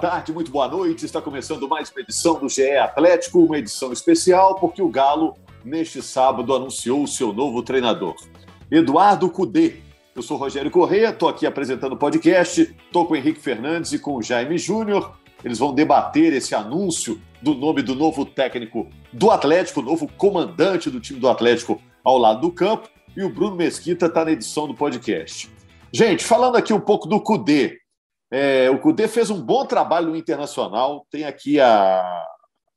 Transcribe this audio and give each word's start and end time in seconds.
tarde, 0.00 0.32
muito 0.32 0.50
boa 0.50 0.66
noite. 0.66 1.04
Está 1.04 1.20
começando 1.20 1.68
mais 1.68 1.90
uma 1.90 2.00
edição 2.00 2.38
do 2.38 2.48
GE 2.48 2.74
Atlético, 2.74 3.44
uma 3.44 3.58
edição 3.58 3.92
especial 3.92 4.54
porque 4.54 4.80
o 4.80 4.88
Galo, 4.88 5.36
neste 5.62 6.00
sábado, 6.00 6.54
anunciou 6.54 7.02
o 7.02 7.06
seu 7.06 7.34
novo 7.34 7.62
treinador, 7.62 8.16
Eduardo 8.70 9.28
Cudê. 9.28 9.74
Eu 10.16 10.22
sou 10.22 10.38
Rogério 10.38 10.70
Corrêa, 10.70 11.10
estou 11.10 11.28
aqui 11.28 11.44
apresentando 11.44 11.92
o 11.92 11.98
podcast, 11.98 12.62
estou 12.62 13.04
com 13.04 13.12
o 13.12 13.16
Henrique 13.16 13.40
Fernandes 13.40 13.92
e 13.92 13.98
com 13.98 14.16
o 14.16 14.22
Jaime 14.22 14.56
Júnior. 14.56 15.18
Eles 15.44 15.58
vão 15.58 15.74
debater 15.74 16.32
esse 16.32 16.54
anúncio 16.54 17.20
do 17.42 17.54
nome 17.54 17.82
do 17.82 17.94
novo 17.94 18.24
técnico 18.24 18.88
do 19.12 19.30
Atlético, 19.30 19.82
novo 19.82 20.08
comandante 20.16 20.88
do 20.88 20.98
time 20.98 21.20
do 21.20 21.28
Atlético 21.28 21.78
ao 22.02 22.16
lado 22.16 22.40
do 22.40 22.50
campo. 22.50 22.88
E 23.14 23.22
o 23.22 23.28
Bruno 23.28 23.54
Mesquita 23.54 24.06
está 24.06 24.24
na 24.24 24.32
edição 24.32 24.66
do 24.66 24.72
podcast. 24.72 25.50
Gente, 25.92 26.24
falando 26.24 26.56
aqui 26.56 26.72
um 26.72 26.80
pouco 26.80 27.06
do 27.06 27.20
Cudê, 27.20 27.79
é, 28.30 28.70
o 28.70 28.78
Cudê 28.78 29.08
fez 29.08 29.30
um 29.30 29.40
bom 29.40 29.64
trabalho 29.64 30.08
no 30.08 30.16
Internacional, 30.16 31.06
tem 31.10 31.24
aqui 31.24 31.58
a, 31.58 32.26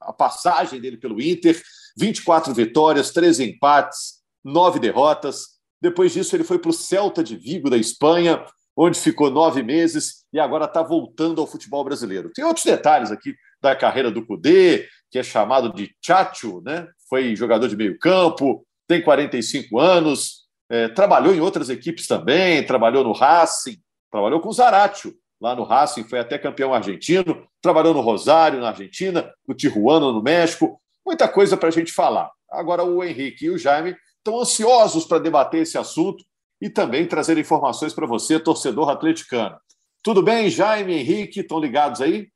a 0.02 0.14
passagem 0.14 0.82
dele 0.82 0.98
pelo 0.98 1.22
Inter, 1.22 1.62
24 1.98 2.54
vitórias, 2.54 3.12
13 3.12 3.52
empates, 3.52 4.22
9 4.44 4.80
derrotas. 4.80 5.54
Depois 5.82 6.12
disso, 6.14 6.36
ele 6.36 6.44
foi 6.44 6.58
para 6.58 6.70
o 6.70 6.74
Celta 6.74 7.24
de 7.24 7.36
Vigo, 7.36 7.70
da 7.70 7.78
Espanha, 7.78 8.44
onde 8.76 9.00
ficou 9.00 9.30
nove 9.30 9.62
meses 9.62 10.26
e 10.34 10.40
agora 10.40 10.66
está 10.66 10.82
voltando 10.82 11.40
ao 11.40 11.48
futebol 11.48 11.84
brasileiro. 11.84 12.32
Tem 12.34 12.44
outros 12.44 12.66
detalhes 12.66 13.12
aqui 13.12 13.36
da 13.62 13.76
carreira 13.76 14.10
do 14.10 14.26
Cudê, 14.26 14.88
que 15.12 15.20
é 15.20 15.24
chamado 15.24 15.72
de 15.72 15.96
Chacho, 16.04 16.62
né? 16.66 16.88
foi 17.08 17.36
jogador 17.36 17.68
de 17.68 17.78
meio 17.78 18.00
campo, 18.00 18.66
tem 18.88 19.02
45 19.02 19.80
anos, 19.80 20.48
é, 20.70 20.88
trabalhou 20.88 21.34
em 21.34 21.40
outras 21.40 21.70
equipes 21.70 22.08
também, 22.08 22.66
trabalhou 22.66 23.04
no 23.04 23.12
Racing, 23.12 23.78
trabalhou 24.12 24.40
com 24.42 24.50
o 24.50 24.54
Zaratio, 24.54 25.14
lá 25.44 25.54
no 25.54 25.64
Racing, 25.64 26.06
foi 26.06 26.20
até 26.20 26.38
campeão 26.38 26.74
argentino, 26.74 27.46
trabalhou 27.62 27.94
no 27.94 28.00
Rosário, 28.00 28.62
na 28.62 28.70
Argentina, 28.70 29.30
no 29.46 29.54
Tijuana, 29.54 30.10
no 30.10 30.24
México, 30.24 30.82
muita 31.06 31.28
coisa 31.28 31.58
para 31.58 31.68
a 31.68 31.72
gente 31.72 31.92
falar. 31.92 32.32
Agora, 32.50 32.82
o 32.86 33.04
Henrique 33.04 33.46
e 33.46 33.50
o 33.50 33.58
Jaime 33.58 33.94
estão 34.18 34.40
ansiosos 34.40 35.04
para 35.04 35.20
debater 35.20 35.64
esse 35.64 35.78
assunto 35.78 36.24
e 36.62 36.70
também 36.70 37.06
trazer 37.06 37.38
informações 37.38 37.94
para 37.94 38.08
você, 38.08 38.40
torcedor 38.40 38.90
atleticano. 38.90 39.58
Tudo 40.02 40.24
bem, 40.24 40.50
Jaime, 40.50 40.94
Henrique, 40.94 41.42
estão 41.42 41.60
ligados 41.60 42.00
aí? 42.00 42.30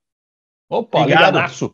Opa, 0.69 1.05
ligadaço. 1.05 1.73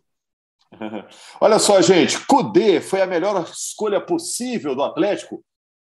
Olha 1.41 1.57
só, 1.57 1.81
gente, 1.81 2.23
Cudê 2.27 2.79
foi 2.79 3.01
a 3.01 3.07
melhor 3.07 3.43
escolha 3.51 3.99
possível 3.99 4.75
do 4.75 4.83
Atlético. 4.83 5.43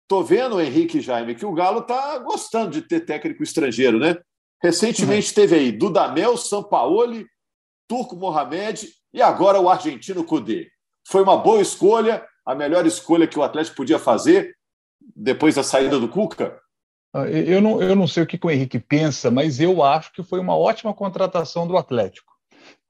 Tô 0.07 0.23
vendo, 0.23 0.59
Henrique 0.59 0.97
e 0.97 1.01
Jaime, 1.01 1.35
que 1.35 1.45
o 1.45 1.53
Galo 1.53 1.81
está 1.81 2.17
gostando 2.17 2.71
de 2.71 2.81
ter 2.81 3.01
técnico 3.01 3.43
estrangeiro, 3.43 3.99
né? 3.99 4.17
Recentemente 4.65 5.29
uhum. 5.29 5.35
teve 5.35 5.55
aí 5.55 5.71
Dudamel, 5.71 6.35
Sampaoli, 6.37 7.27
Turco 7.87 8.15
Mohamed 8.15 8.89
e 9.13 9.21
agora 9.21 9.59
o 9.59 9.69
argentino 9.69 10.23
Cudê. 10.23 10.67
Foi 11.07 11.21
uma 11.21 11.37
boa 11.37 11.61
escolha, 11.61 12.25
a 12.43 12.55
melhor 12.55 12.83
escolha 12.87 13.27
que 13.27 13.37
o 13.37 13.43
Atlético 13.43 13.77
podia 13.77 13.99
fazer 13.99 14.55
depois 15.15 15.53
da 15.53 15.61
saída 15.61 15.99
do 15.99 16.09
Cuca? 16.09 16.59
Ah, 17.13 17.27
eu 17.27 17.61
não, 17.61 17.79
eu 17.79 17.95
não 17.95 18.07
sei 18.07 18.23
o 18.23 18.25
que 18.25 18.39
o 18.41 18.49
Henrique 18.49 18.79
pensa, 18.79 19.29
mas 19.29 19.59
eu 19.59 19.83
acho 19.83 20.11
que 20.11 20.23
foi 20.23 20.39
uma 20.39 20.57
ótima 20.57 20.95
contratação 20.95 21.67
do 21.67 21.77
Atlético. 21.77 22.33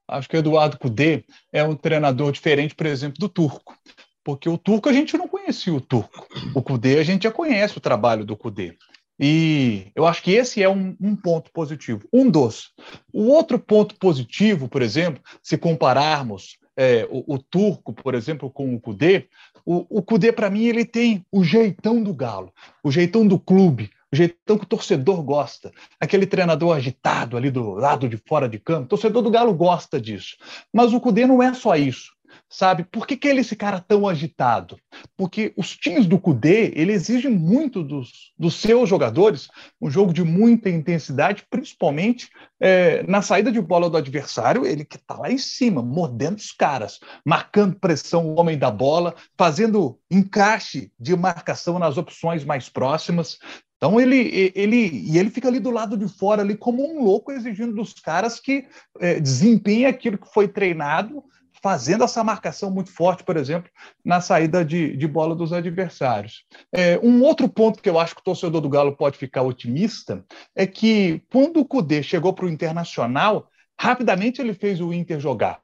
Acho 0.08 0.30
que 0.30 0.38
o 0.38 0.40
Eduardo 0.40 0.80
Cudê 0.80 1.26
é 1.52 1.62
um 1.62 1.76
treinador 1.76 2.32
diferente, 2.32 2.74
por 2.74 2.86
exemplo, 2.86 3.20
do 3.20 3.28
Turco. 3.28 3.78
Porque 4.24 4.48
o 4.48 4.58
Turco 4.58 4.88
a 4.88 4.94
gente 4.94 5.18
não 5.18 5.28
conhecia 5.28 5.74
o 5.74 5.82
Turco. 5.82 6.26
O 6.56 6.62
Cudê 6.62 7.00
a 7.00 7.04
gente 7.04 7.24
já 7.24 7.32
conhece 7.32 7.78
o 7.78 7.82
trabalho 7.82 8.24
do 8.24 8.38
Cudê. 8.38 8.78
E 9.20 9.92
eu 9.96 10.06
acho 10.06 10.22
que 10.22 10.32
esse 10.32 10.62
é 10.62 10.70
um, 10.70 10.96
um, 11.00 11.16
ponto 11.16 11.52
positivo, 11.52 12.08
um 12.12 12.30
dos. 12.30 12.72
O 13.14 13.28
outro 13.28 13.58
ponto 13.58 13.96
positivo, 13.96 14.68
por 14.68 14.82
exemplo, 14.82 15.24
se 15.42 15.58
compararmos 15.58 16.58
é, 16.76 17.08
o, 17.10 17.36
o, 17.36 17.40
turco, 17.40 17.94
por 17.94 18.14
exemplo, 18.14 18.50
com 18.50 18.76
o 18.76 18.80
Cudê, 18.80 19.28
o, 19.66 20.00
o 20.00 20.04
Cudê, 20.04 20.32
para 20.32 20.50
mim, 20.50 20.66
ele 20.66 20.84
tem 20.84 21.26
o 21.32 21.44
jeitão 21.44 22.04
do 22.04 22.14
galo, 22.14 22.54
o 22.84 22.92
jeitão 22.92 23.26
do 23.26 23.40
clube, 23.40 23.90
o 24.12 24.16
jeitão 24.16 24.58
que 24.58 24.66
o 24.66 24.68
torcedor 24.68 25.24
gosta, 25.24 25.72
aquele 26.00 26.26
treinador 26.26 26.76
agitado 26.76 27.38
ali 27.38 27.50
do 27.50 27.72
lado 27.72 28.10
de 28.10 28.18
fora 28.28 28.50
de 28.50 28.60
campo, 28.60 28.84
o 28.84 28.90
torcedor 28.90 29.22
do 29.22 29.32
Galo 29.32 29.54
gosta 29.54 30.00
disso. 30.00 30.38
Mas 30.72 30.94
o 30.94 31.00
Cudê 31.00 31.26
não 31.26 31.42
é 31.42 31.54
só 31.54 31.76
isso 31.76 32.15
sabe? 32.50 32.84
Por 32.84 33.06
que, 33.06 33.18
que 33.18 33.28
ele 33.28 33.40
é 33.40 33.42
esse 33.42 33.56
cara 33.56 33.80
tão 33.80 34.08
agitado? 34.08 34.78
Porque 35.18 35.54
os 35.58 35.76
times 35.76 36.06
do 36.06 36.20
Cudê, 36.20 36.72
ele 36.76 36.92
exige 36.92 37.28
muito 37.28 37.84
dos, 37.84 38.34
dos 38.38 38.56
seus 38.56 38.90
jogadores, 38.90 39.48
um 39.82 39.90
jogo 39.90 40.14
de 40.14 40.24
muita 40.24 40.70
intensidade, 40.70 41.46
principalmente 41.50 42.30
é, 42.60 43.04
na 43.04 43.22
saída 43.22 43.52
de 43.52 43.62
bola 43.62 43.90
do 43.90 43.98
adversário, 43.98 44.66
ele 44.66 44.86
que 44.86 44.96
está 44.98 45.16
lá 45.16 45.32
em 45.32 45.38
cima, 45.38 45.82
mordendo 45.82 46.38
os 46.38 46.52
caras, 46.52 47.00
marcando 47.26 47.80
pressão 47.80 48.26
o 48.28 48.40
homem 48.40 48.58
da 48.58 48.72
bola, 48.72 49.16
fazendo 49.38 50.00
encaixe 50.10 50.92
de 51.00 51.16
marcação 51.16 51.78
nas 51.78 51.98
opções 51.98 52.44
mais 52.44 52.70
próximas. 52.70 53.38
Então 53.78 54.00
ele, 54.00 54.52
ele 54.56 54.88
e 55.06 55.18
ele 55.18 55.30
fica 55.30 55.48
ali 55.48 55.60
do 55.60 55.70
lado 55.70 55.98
de 55.98 56.08
fora 56.08 56.42
ali 56.42 56.56
como 56.56 56.84
um 56.84 57.04
louco 57.04 57.32
exigindo 57.32 57.74
dos 57.74 57.94
caras 57.94 58.40
que 58.40 58.66
é, 59.00 59.20
desempenhem 59.20 59.86
aquilo 59.86 60.18
que 60.18 60.34
foi 60.34 60.48
treinado 60.48 61.24
fazendo 61.66 62.04
essa 62.04 62.24
marcação 62.24 62.70
muito 62.70 62.92
forte, 62.92 63.24
por 63.24 63.36
exemplo, 63.36 63.72
na 64.06 64.22
saída 64.22 64.64
de, 64.64 64.96
de 64.96 65.08
bola 65.08 65.34
dos 65.34 65.52
adversários. 65.52 66.46
É, 66.72 67.00
um 67.02 67.24
outro 67.24 67.50
ponto 67.50 67.82
que 67.82 67.90
eu 67.90 68.00
acho 68.00 68.14
que 68.14 68.22
o 68.22 68.24
torcedor 68.24 68.62
do 68.62 68.70
Galo 68.70 68.96
pode 68.96 69.18
ficar 69.18 69.42
otimista 69.42 70.24
é 70.56 70.68
que 70.68 71.24
quando 71.32 71.60
o 71.60 71.66
Cudê 71.66 72.04
chegou 72.04 72.34
para 72.34 72.46
o 72.46 72.50
Internacional, 72.50 73.50
rapidamente 73.82 74.40
ele 74.40 74.54
fez 74.54 74.80
o 74.80 74.94
Inter 74.94 75.20
jogar. 75.20 75.60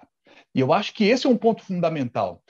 E 0.54 0.60
eu 0.60 0.74
acho 0.74 0.94
que 0.94 1.06
esse 1.06 1.26
é 1.26 1.30
um 1.30 1.38
ponto 1.38 1.64
fundamental, 1.64 2.44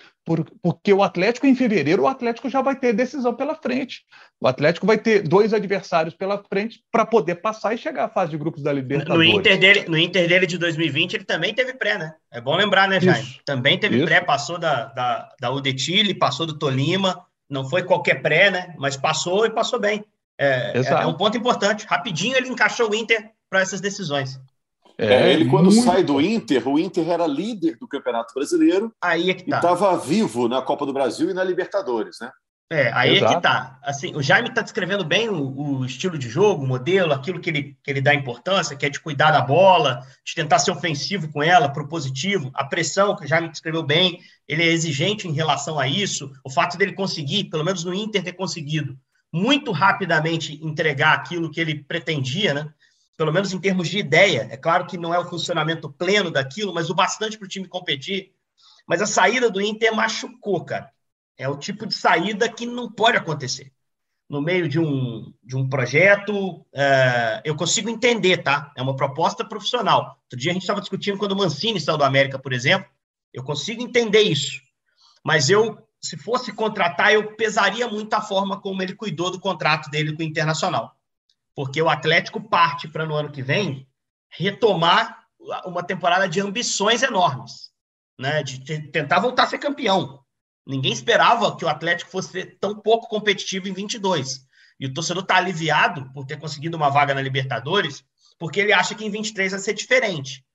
porque 0.61 0.91
o 0.91 1.03
Atlético, 1.03 1.45
em 1.45 1.55
fevereiro, 1.55 2.03
o 2.03 2.07
Atlético 2.07 2.49
já 2.49 2.59
vai 2.61 2.75
ter 2.75 2.93
decisão 2.93 3.35
pela 3.35 3.53
frente. 3.55 4.03
O 4.39 4.47
Atlético 4.47 4.87
vai 4.87 4.97
ter 4.97 5.21
dois 5.21 5.53
adversários 5.53 6.15
pela 6.15 6.43
frente 6.49 6.83
para 6.91 7.05
poder 7.05 7.35
passar 7.35 7.75
e 7.75 7.77
chegar 7.77 8.05
à 8.05 8.09
fase 8.09 8.31
de 8.31 8.37
grupos 8.37 8.63
da 8.63 8.73
Libertadores. 8.73 9.31
No 9.31 9.39
Inter, 9.39 9.59
dele, 9.59 9.85
no 9.87 9.97
Inter 9.97 10.27
dele 10.27 10.47
de 10.47 10.57
2020, 10.57 11.13
ele 11.13 11.25
também 11.25 11.53
teve 11.53 11.75
pré, 11.75 11.97
né? 11.97 12.15
É 12.31 12.41
bom 12.41 12.55
lembrar, 12.55 12.87
né, 12.87 12.99
Jaime? 12.99 13.21
Isso. 13.21 13.39
Também 13.45 13.77
teve 13.77 13.97
Isso. 13.97 14.05
pré, 14.05 14.19
passou 14.19 14.57
da, 14.57 14.85
da, 14.85 15.29
da 15.39 15.51
Udetile, 15.51 16.15
passou 16.15 16.47
do 16.47 16.57
Tolima, 16.57 17.23
não 17.47 17.69
foi 17.69 17.83
qualquer 17.83 18.21
pré, 18.21 18.49
né? 18.49 18.73
Mas 18.79 18.97
passou 18.97 19.45
e 19.45 19.51
passou 19.51 19.79
bem. 19.79 20.03
É, 20.39 20.73
é, 20.75 20.91
é 20.91 21.05
um 21.05 21.13
ponto 21.13 21.37
importante. 21.37 21.85
Rapidinho 21.85 22.35
ele 22.35 22.49
encaixou 22.49 22.89
o 22.89 22.95
Inter 22.95 23.29
para 23.47 23.61
essas 23.61 23.79
decisões. 23.79 24.39
É, 24.97 25.13
é, 25.13 25.33
ele, 25.33 25.49
quando 25.49 25.71
muito... 25.71 25.83
sai 25.83 26.03
do 26.03 26.21
Inter, 26.21 26.67
o 26.67 26.77
Inter 26.77 27.09
era 27.09 27.25
líder 27.25 27.77
do 27.77 27.87
Campeonato 27.87 28.33
Brasileiro 28.33 28.93
aí 29.01 29.29
é 29.29 29.33
que 29.33 29.49
tá. 29.49 29.55
e 29.55 29.59
estava 29.59 29.97
vivo 29.97 30.47
na 30.47 30.61
Copa 30.61 30.85
do 30.85 30.93
Brasil 30.93 31.29
e 31.29 31.33
na 31.33 31.43
Libertadores, 31.43 32.17
né? 32.19 32.31
É, 32.71 32.89
aí 32.93 33.17
Exato. 33.17 33.33
é 33.33 33.35
que 33.35 33.41
tá. 33.41 33.79
Assim, 33.83 34.15
o 34.15 34.21
Jaime 34.21 34.47
está 34.47 34.61
descrevendo 34.61 35.03
bem 35.03 35.27
o, 35.27 35.79
o, 35.79 35.85
estilo 35.85 36.17
de 36.17 36.29
jogo, 36.29 36.63
o 36.63 36.67
modelo, 36.67 37.11
aquilo 37.11 37.41
que 37.41 37.49
ele, 37.49 37.77
que 37.83 37.91
ele 37.91 37.99
dá 37.99 38.15
importância, 38.15 38.77
que 38.77 38.85
é 38.85 38.89
de 38.89 39.01
cuidar 39.01 39.31
da 39.31 39.41
bola, 39.41 39.99
de 40.25 40.33
tentar 40.33 40.57
ser 40.57 40.71
ofensivo 40.71 41.29
com 41.33 41.43
ela, 41.43 41.67
propositivo, 41.67 42.49
a 42.53 42.63
pressão, 42.63 43.13
que 43.13 43.25
o 43.25 43.27
Jaime 43.27 43.49
descreveu 43.49 43.83
bem, 43.83 44.19
ele 44.47 44.63
é 44.63 44.67
exigente 44.67 45.27
em 45.27 45.33
relação 45.33 45.77
a 45.77 45.85
isso, 45.85 46.31
o 46.45 46.49
fato 46.49 46.77
dele 46.77 46.93
conseguir, 46.93 47.49
pelo 47.49 47.65
menos 47.65 47.83
no 47.83 47.93
Inter 47.93 48.23
ter 48.23 48.33
conseguido, 48.33 48.97
muito 49.33 49.73
rapidamente 49.73 50.57
entregar 50.65 51.13
aquilo 51.13 51.51
que 51.51 51.59
ele 51.59 51.83
pretendia, 51.83 52.53
né? 52.53 52.73
Pelo 53.21 53.31
menos 53.31 53.53
em 53.53 53.59
termos 53.59 53.87
de 53.87 53.99
ideia. 53.99 54.47
É 54.49 54.57
claro 54.57 54.87
que 54.87 54.97
não 54.97 55.13
é 55.13 55.19
o 55.19 55.29
funcionamento 55.29 55.87
pleno 55.87 56.31
daquilo, 56.31 56.73
mas 56.73 56.89
o 56.89 56.95
bastante 56.95 57.37
para 57.37 57.45
o 57.45 57.47
time 57.47 57.67
competir. 57.67 58.33
Mas 58.87 58.99
a 58.99 59.05
saída 59.05 59.47
do 59.47 59.61
Inter 59.61 59.95
machucou, 59.95 60.65
cara. 60.65 60.89
É 61.37 61.47
o 61.47 61.55
tipo 61.55 61.85
de 61.85 61.93
saída 61.93 62.49
que 62.49 62.65
não 62.65 62.91
pode 62.91 63.17
acontecer. 63.17 63.71
No 64.27 64.41
meio 64.41 64.67
de 64.67 64.79
um, 64.79 65.31
de 65.43 65.55
um 65.55 65.69
projeto, 65.69 66.65
é, 66.73 67.43
eu 67.45 67.55
consigo 67.55 67.91
entender, 67.91 68.37
tá? 68.37 68.73
É 68.75 68.81
uma 68.81 68.95
proposta 68.95 69.45
profissional. 69.45 70.17
Outro 70.23 70.39
dia 70.39 70.49
a 70.49 70.53
gente 70.55 70.63
estava 70.63 70.81
discutindo 70.81 71.19
quando 71.19 71.33
o 71.33 71.37
Mancini 71.37 71.79
saiu 71.79 71.99
do 71.99 72.03
América, 72.03 72.39
por 72.39 72.53
exemplo. 72.53 72.89
Eu 73.31 73.43
consigo 73.43 73.83
entender 73.83 74.21
isso. 74.21 74.59
Mas 75.23 75.47
eu, 75.47 75.77
se 76.01 76.17
fosse 76.17 76.51
contratar, 76.51 77.13
eu 77.13 77.35
pesaria 77.35 77.87
muito 77.87 78.11
a 78.15 78.21
forma 78.21 78.59
como 78.59 78.81
ele 78.81 78.95
cuidou 78.95 79.29
do 79.29 79.39
contrato 79.39 79.91
dele 79.91 80.15
com 80.15 80.23
o 80.23 80.25
Internacional 80.25 80.97
porque 81.55 81.81
o 81.81 81.89
Atlético 81.89 82.41
parte 82.41 82.87
para 82.87 83.05
no 83.05 83.15
ano 83.15 83.31
que 83.31 83.41
vem 83.41 83.87
retomar 84.29 85.25
uma 85.65 85.83
temporada 85.83 86.27
de 86.27 86.39
ambições 86.39 87.03
enormes, 87.03 87.71
né? 88.19 88.43
De 88.43 88.91
tentar 88.91 89.19
voltar 89.19 89.43
a 89.43 89.47
ser 89.47 89.57
campeão. 89.57 90.19
Ninguém 90.65 90.93
esperava 90.93 91.55
que 91.57 91.65
o 91.65 91.69
Atlético 91.69 92.11
fosse 92.11 92.45
tão 92.45 92.79
pouco 92.79 93.07
competitivo 93.07 93.67
em 93.67 93.73
22. 93.73 94.45
E 94.79 94.85
o 94.85 94.93
torcedor 94.93 95.23
está 95.23 95.37
aliviado 95.37 96.11
por 96.13 96.25
ter 96.25 96.37
conseguido 96.37 96.77
uma 96.77 96.89
vaga 96.89 97.13
na 97.13 97.21
Libertadores, 97.21 98.03
porque 98.39 98.59
ele 98.59 98.73
acha 98.73 98.95
que 98.95 99.05
em 99.05 99.09
23 99.09 99.51
vai 99.51 99.59
ser 99.59 99.73
diferente. 99.73 100.45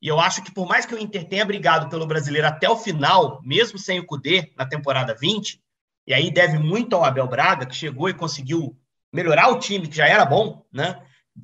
E 0.00 0.08
eu 0.08 0.18
acho 0.18 0.42
que 0.42 0.52
por 0.52 0.66
mais 0.66 0.84
que 0.84 0.94
o 0.94 0.98
Inter 0.98 1.28
tenha 1.28 1.44
brigado 1.44 1.88
pelo 1.88 2.06
brasileiro 2.06 2.48
até 2.48 2.68
o 2.68 2.76
final, 2.76 3.40
mesmo 3.44 3.78
sem 3.78 4.00
o 4.00 4.04
Cudê 4.04 4.52
na 4.56 4.66
temporada 4.66 5.14
20, 5.14 5.62
e 6.06 6.12
aí 6.12 6.30
deve 6.30 6.58
muito 6.58 6.96
ao 6.96 7.04
Abel 7.04 7.28
Braga, 7.28 7.64
que 7.64 7.74
chegou 7.74 8.08
e 8.08 8.14
conseguiu 8.14 8.76
melhorar 9.12 9.48
o 9.48 9.58
time, 9.58 9.86
que 9.86 9.96
já 9.96 10.06
era 10.06 10.24
bom, 10.24 10.64
né? 10.72 11.02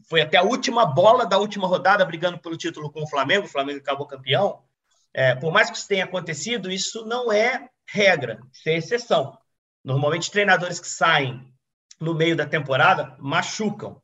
foi 0.09 0.20
até 0.20 0.37
a 0.37 0.43
última 0.43 0.85
bola 0.85 1.26
da 1.26 1.38
última 1.38 1.67
rodada 1.67 2.05
brigando 2.05 2.38
pelo 2.38 2.56
título 2.56 2.91
com 2.91 3.03
o 3.03 3.09
Flamengo, 3.09 3.47
o 3.47 3.50
Flamengo 3.50 3.79
acabou 3.79 4.06
campeão. 4.06 4.62
É, 5.12 5.35
por 5.35 5.53
mais 5.53 5.70
que 5.70 5.76
isso 5.76 5.88
tenha 5.88 6.05
acontecido, 6.05 6.70
isso 6.70 7.05
não 7.06 7.32
é 7.32 7.69
regra, 7.87 8.41
isso 8.53 8.69
é 8.69 8.76
exceção. 8.76 9.37
Normalmente, 9.82 10.31
treinadores 10.31 10.79
que 10.79 10.88
saem 10.88 11.53
no 12.00 12.15
meio 12.15 12.37
da 12.37 12.47
temporada 12.47 13.17
machucam, 13.19 14.00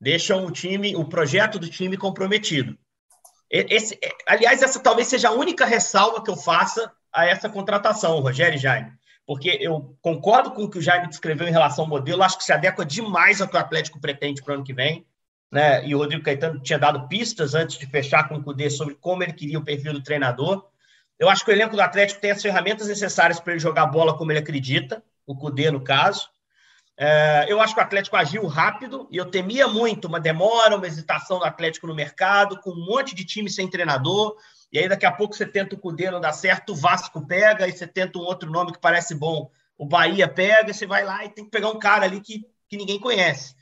deixam 0.00 0.44
o 0.46 0.50
time, 0.50 0.96
o 0.96 1.04
projeto 1.04 1.58
do 1.58 1.68
time 1.68 1.96
comprometido. 1.96 2.76
Esse, 3.48 3.94
é, 4.02 4.08
aliás, 4.26 4.62
essa 4.62 4.80
talvez 4.80 5.08
seja 5.08 5.28
a 5.28 5.32
única 5.32 5.64
ressalva 5.64 6.22
que 6.22 6.30
eu 6.30 6.36
faça 6.36 6.90
a 7.12 7.26
essa 7.26 7.48
contratação, 7.48 8.18
Rogério 8.20 8.56
e 8.56 8.60
Jaime, 8.60 8.90
porque 9.26 9.58
eu 9.60 9.96
concordo 10.00 10.52
com 10.52 10.64
o 10.64 10.70
que 10.70 10.78
o 10.78 10.82
Jaime 10.82 11.08
descreveu 11.08 11.48
em 11.48 11.52
relação 11.52 11.84
ao 11.84 11.90
modelo, 11.90 12.22
acho 12.22 12.38
que 12.38 12.44
se 12.44 12.52
adequa 12.52 12.86
demais 12.86 13.40
ao 13.40 13.48
que 13.48 13.56
o 13.56 13.58
Atlético 13.58 14.00
pretende 14.00 14.42
para 14.42 14.52
o 14.52 14.54
ano 14.54 14.64
que 14.64 14.72
vem. 14.72 15.04
Né? 15.50 15.86
E 15.86 15.94
o 15.94 15.98
Rodrigo 15.98 16.22
Caetano 16.22 16.60
tinha 16.60 16.78
dado 16.78 17.08
pistas 17.08 17.54
antes 17.54 17.76
de 17.76 17.86
fechar 17.86 18.28
com 18.28 18.36
o 18.36 18.42
Cudê 18.42 18.70
sobre 18.70 18.94
como 18.94 19.22
ele 19.22 19.32
queria 19.32 19.58
o 19.58 19.64
perfil 19.64 19.92
do 19.92 20.02
treinador. 20.02 20.64
Eu 21.18 21.28
acho 21.28 21.44
que 21.44 21.50
o 21.50 21.54
elenco 21.54 21.74
do 21.74 21.82
Atlético 21.82 22.20
tem 22.20 22.30
as 22.30 22.42
ferramentas 22.42 22.88
necessárias 22.88 23.40
para 23.40 23.52
ele 23.52 23.60
jogar 23.60 23.86
bola 23.86 24.16
como 24.16 24.30
ele 24.30 24.38
acredita, 24.38 25.02
o 25.26 25.34
Cudê, 25.34 25.70
no 25.70 25.80
caso. 25.80 26.28
É, 26.98 27.46
eu 27.48 27.60
acho 27.60 27.74
que 27.74 27.80
o 27.80 27.82
Atlético 27.82 28.16
agiu 28.16 28.46
rápido 28.46 29.08
e 29.10 29.16
eu 29.16 29.26
temia 29.26 29.66
muito 29.66 30.08
uma 30.08 30.20
demora, 30.20 30.76
uma 30.76 30.86
hesitação 30.86 31.38
do 31.38 31.44
Atlético 31.44 31.86
no 31.86 31.94
mercado, 31.94 32.58
com 32.60 32.70
um 32.70 32.86
monte 32.86 33.14
de 33.14 33.24
time 33.24 33.50
sem 33.50 33.68
treinador. 33.68 34.36
E 34.72 34.78
aí, 34.78 34.88
daqui 34.88 35.06
a 35.06 35.12
pouco, 35.12 35.34
você 35.34 35.46
tenta 35.46 35.74
o 35.74 35.78
Cudê, 35.78 36.10
não 36.10 36.20
dá 36.20 36.32
certo, 36.32 36.72
o 36.72 36.76
Vasco 36.76 37.26
pega, 37.26 37.68
e 37.68 37.72
você 37.72 37.86
tenta 37.86 38.18
um 38.18 38.22
outro 38.22 38.50
nome 38.50 38.72
que 38.72 38.80
parece 38.80 39.14
bom, 39.14 39.50
o 39.78 39.86
Bahia 39.86 40.28
pega, 40.28 40.70
e 40.70 40.74
você 40.74 40.86
vai 40.86 41.04
lá 41.04 41.24
e 41.24 41.28
tem 41.28 41.44
que 41.44 41.50
pegar 41.50 41.70
um 41.70 41.78
cara 41.78 42.04
ali 42.04 42.20
que, 42.20 42.44
que 42.68 42.76
ninguém 42.76 42.98
conhece. 42.98 43.54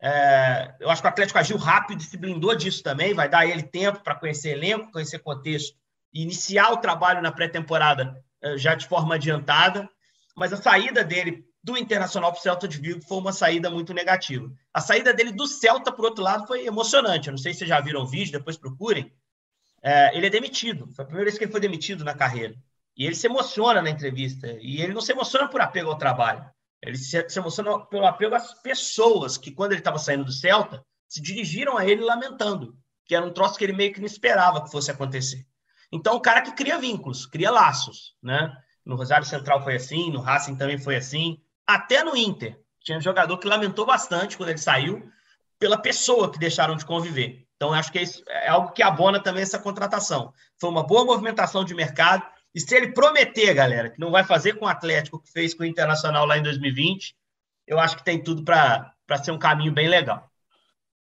É, 0.00 0.74
eu 0.80 0.90
acho 0.90 1.00
que 1.00 1.08
o 1.08 1.10
Atlético 1.10 1.38
agiu 1.38 1.56
rápido 1.56 2.00
e 2.00 2.04
se 2.04 2.16
blindou 2.16 2.54
disso 2.54 2.82
também, 2.82 3.14
vai 3.14 3.28
dar 3.28 3.40
a 3.40 3.46
ele 3.46 3.62
tempo 3.62 4.00
para 4.02 4.14
conhecer 4.14 4.50
elenco, 4.50 4.92
conhecer 4.92 5.18
contexto 5.18 5.76
e 6.12 6.22
iniciar 6.22 6.70
o 6.72 6.76
trabalho 6.76 7.22
na 7.22 7.32
pré-temporada 7.32 8.14
é, 8.42 8.58
já 8.58 8.74
de 8.74 8.86
forma 8.86 9.14
adiantada. 9.14 9.88
Mas 10.36 10.52
a 10.52 10.56
saída 10.56 11.02
dele 11.02 11.44
do 11.62 11.78
Internacional 11.78 12.30
para 12.30 12.38
o 12.38 12.42
Celta 12.42 12.68
de 12.68 12.78
Vigo 12.78 13.00
foi 13.02 13.16
uma 13.16 13.32
saída 13.32 13.70
muito 13.70 13.94
negativa. 13.94 14.52
A 14.74 14.80
saída 14.80 15.14
dele 15.14 15.32
do 15.32 15.46
Celta, 15.46 15.90
por 15.90 16.04
outro 16.04 16.22
lado, 16.22 16.46
foi 16.46 16.66
emocionante. 16.66 17.28
Eu 17.28 17.32
não 17.32 17.38
sei 17.38 17.54
se 17.54 17.60
vocês 17.60 17.70
já 17.70 17.80
viram 17.80 18.02
o 18.02 18.06
vídeo, 18.06 18.32
depois 18.32 18.58
procurem. 18.58 19.10
É, 19.84 20.16
ele 20.16 20.26
é 20.26 20.30
demitido. 20.30 20.88
Foi 20.94 21.04
a 21.04 21.06
primeira 21.06 21.26
vez 21.26 21.36
que 21.36 21.44
ele 21.44 21.52
foi 21.52 21.60
demitido 21.60 22.02
na 22.04 22.14
carreira. 22.14 22.54
E 22.96 23.04
ele 23.04 23.14
se 23.14 23.26
emociona 23.26 23.82
na 23.82 23.90
entrevista. 23.90 24.46
E 24.60 24.80
ele 24.80 24.94
não 24.94 25.02
se 25.02 25.12
emociona 25.12 25.46
por 25.46 25.60
apego 25.60 25.90
ao 25.90 25.98
trabalho. 25.98 26.42
Ele 26.82 26.96
se, 26.96 27.28
se 27.28 27.38
emociona 27.38 27.80
pelo 27.86 28.06
apego 28.06 28.34
às 28.34 28.54
pessoas 28.62 29.36
que, 29.36 29.50
quando 29.50 29.72
ele 29.72 29.80
estava 29.80 29.98
saindo 29.98 30.24
do 30.24 30.32
Celta, 30.32 30.82
se 31.06 31.20
dirigiram 31.20 31.76
a 31.76 31.86
ele 31.86 32.02
lamentando. 32.02 32.74
Que 33.04 33.14
era 33.14 33.26
um 33.26 33.32
troço 33.32 33.58
que 33.58 33.64
ele 33.64 33.74
meio 33.74 33.92
que 33.92 34.00
não 34.00 34.06
esperava 34.06 34.64
que 34.64 34.70
fosse 34.70 34.90
acontecer. 34.90 35.46
Então, 35.92 36.16
o 36.16 36.20
cara 36.20 36.40
que 36.40 36.52
cria 36.52 36.78
vínculos, 36.78 37.26
cria 37.26 37.50
laços, 37.50 38.14
né? 38.22 38.56
No 38.84 38.96
Rosário 38.96 39.26
Central 39.26 39.62
foi 39.62 39.76
assim, 39.76 40.10
no 40.10 40.20
Racing 40.20 40.56
também 40.56 40.78
foi 40.78 40.96
assim. 40.96 41.38
Até 41.66 42.02
no 42.02 42.16
Inter, 42.16 42.58
tinha 42.80 42.98
um 42.98 43.02
jogador 43.02 43.38
que 43.38 43.46
lamentou 43.46 43.86
bastante 43.86 44.36
quando 44.36 44.48
ele 44.48 44.58
saiu, 44.58 45.10
pela 45.58 45.78
pessoa 45.78 46.30
que 46.30 46.38
deixaram 46.38 46.76
de 46.76 46.84
conviver. 46.84 47.43
Então, 47.64 47.72
acho 47.72 47.90
que 47.90 47.98
é, 47.98 48.02
isso, 48.02 48.22
é 48.28 48.48
algo 48.48 48.72
que 48.72 48.82
abona 48.82 49.18
também 49.18 49.42
essa 49.42 49.58
contratação. 49.58 50.34
Foi 50.60 50.68
uma 50.68 50.82
boa 50.82 51.04
movimentação 51.04 51.64
de 51.64 51.74
mercado. 51.74 52.22
E 52.54 52.60
se 52.60 52.76
ele 52.76 52.92
prometer, 52.92 53.54
galera, 53.54 53.88
que 53.88 53.98
não 53.98 54.10
vai 54.10 54.22
fazer 54.22 54.58
com 54.58 54.66
o 54.66 54.68
Atlético 54.68 55.18
que 55.18 55.32
fez 55.32 55.54
com 55.54 55.62
o 55.62 55.66
Internacional 55.66 56.26
lá 56.26 56.36
em 56.36 56.42
2020, 56.42 57.16
eu 57.66 57.78
acho 57.80 57.96
que 57.96 58.04
tem 58.04 58.22
tudo 58.22 58.44
para 58.44 58.92
ser 59.22 59.30
um 59.30 59.38
caminho 59.38 59.72
bem 59.72 59.88
legal. 59.88 60.28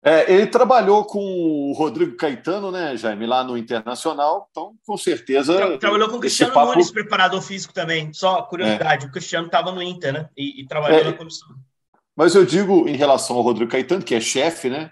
É, 0.03 0.33
ele 0.33 0.47
trabalhou 0.49 1.05
com 1.05 1.21
o 1.21 1.73
Rodrigo 1.73 2.17
Caetano, 2.17 2.73
né, 2.73 2.97
Jaime, 2.97 3.27
lá 3.27 3.45
no 3.45 3.57
Internacional, 3.57 4.49
então 4.51 4.75
com 4.85 4.97
certeza. 4.97 5.55
Tra 5.55 5.79
trabalhou 5.79 6.09
com 6.09 6.17
o 6.17 6.21
Cristiano 6.21 6.55
papo... 6.55 6.73
Nunes, 6.73 6.91
preparador 6.91 7.43
físico 7.43 7.73
também. 7.73 8.13
Só 8.13 8.43
curiosidade, 8.43 9.05
é. 9.05 9.09
o 9.09 9.13
Cristiano 9.13 9.47
estava 9.47 9.71
no 9.71 9.83
Inter, 9.83 10.13
né? 10.13 10.29
E, 10.37 10.63
e 10.63 10.67
trabalhou 10.67 11.01
é, 11.01 11.05
na 11.05 11.13
comissão. 11.13 11.49
Mas 12.17 12.35
eu 12.35 12.45
digo 12.45 12.89
em 12.89 12.97
relação 12.97 13.37
ao 13.37 13.43
Rodrigo 13.43 13.71
Caetano, 13.71 14.03
que 14.03 14.15
é 14.15 14.21
chefe, 14.21 14.69
né? 14.69 14.91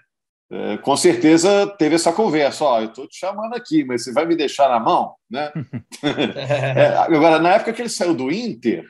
É, 0.51 0.77
com 0.77 0.97
certeza 0.97 1.67
teve 1.77 1.95
essa 1.95 2.11
conversa. 2.11 2.65
Ó, 2.65 2.81
eu 2.81 2.87
estou 2.87 3.07
te 3.07 3.17
chamando 3.17 3.53
aqui, 3.53 3.83
mas 3.83 4.03
você 4.03 4.11
vai 4.11 4.25
me 4.25 4.35
deixar 4.35 4.67
na 4.69 4.79
mão, 4.79 5.15
né? 5.29 5.51
É, 6.01 6.95
agora, 6.97 7.39
na 7.39 7.55
época 7.55 7.73
que 7.73 7.81
ele 7.81 7.89
saiu 7.89 8.13
do 8.13 8.31
Inter, 8.31 8.85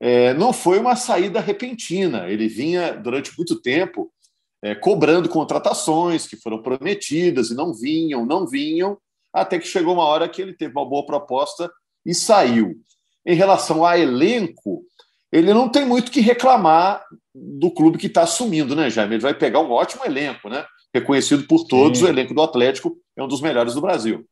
é, 0.00 0.34
não 0.34 0.52
foi 0.52 0.78
uma 0.78 0.96
saída 0.96 1.40
repentina. 1.40 2.28
Ele 2.28 2.48
vinha 2.48 2.92
durante 2.92 3.36
muito 3.36 3.60
tempo 3.60 4.12
é, 4.62 4.74
cobrando 4.74 5.28
contratações 5.28 6.26
que 6.26 6.36
foram 6.36 6.62
prometidas 6.62 7.50
e 7.50 7.54
não 7.54 7.72
vinham, 7.72 8.24
não 8.24 8.46
vinham, 8.46 8.98
até 9.32 9.58
que 9.58 9.66
chegou 9.66 9.94
uma 9.94 10.04
hora 10.04 10.28
que 10.28 10.40
ele 10.40 10.54
teve 10.54 10.72
uma 10.72 10.88
boa 10.88 11.04
proposta 11.04 11.70
e 12.04 12.14
saiu. 12.14 12.74
Em 13.26 13.34
relação 13.34 13.84
a 13.84 13.98
elenco, 13.98 14.82
ele 15.30 15.52
não 15.52 15.68
tem 15.68 15.84
muito 15.84 16.10
que 16.10 16.20
reclamar 16.20 17.04
do 17.34 17.70
clube 17.70 17.98
que 17.98 18.06
está 18.06 18.22
assumindo, 18.22 18.76
né, 18.76 18.88
Jaime? 18.88 19.14
Ele 19.14 19.22
vai 19.22 19.34
pegar 19.34 19.60
um 19.60 19.70
ótimo 19.70 20.04
elenco, 20.04 20.48
né? 20.48 20.64
Reconhecido 20.94 21.46
por 21.46 21.64
todos, 21.66 21.98
Sim. 21.98 22.04
o 22.04 22.08
elenco 22.08 22.32
do 22.32 22.42
Atlético 22.42 22.96
é 23.16 23.22
um 23.22 23.28
dos 23.28 23.40
melhores 23.40 23.74
do 23.74 23.80
Brasil. 23.80 24.24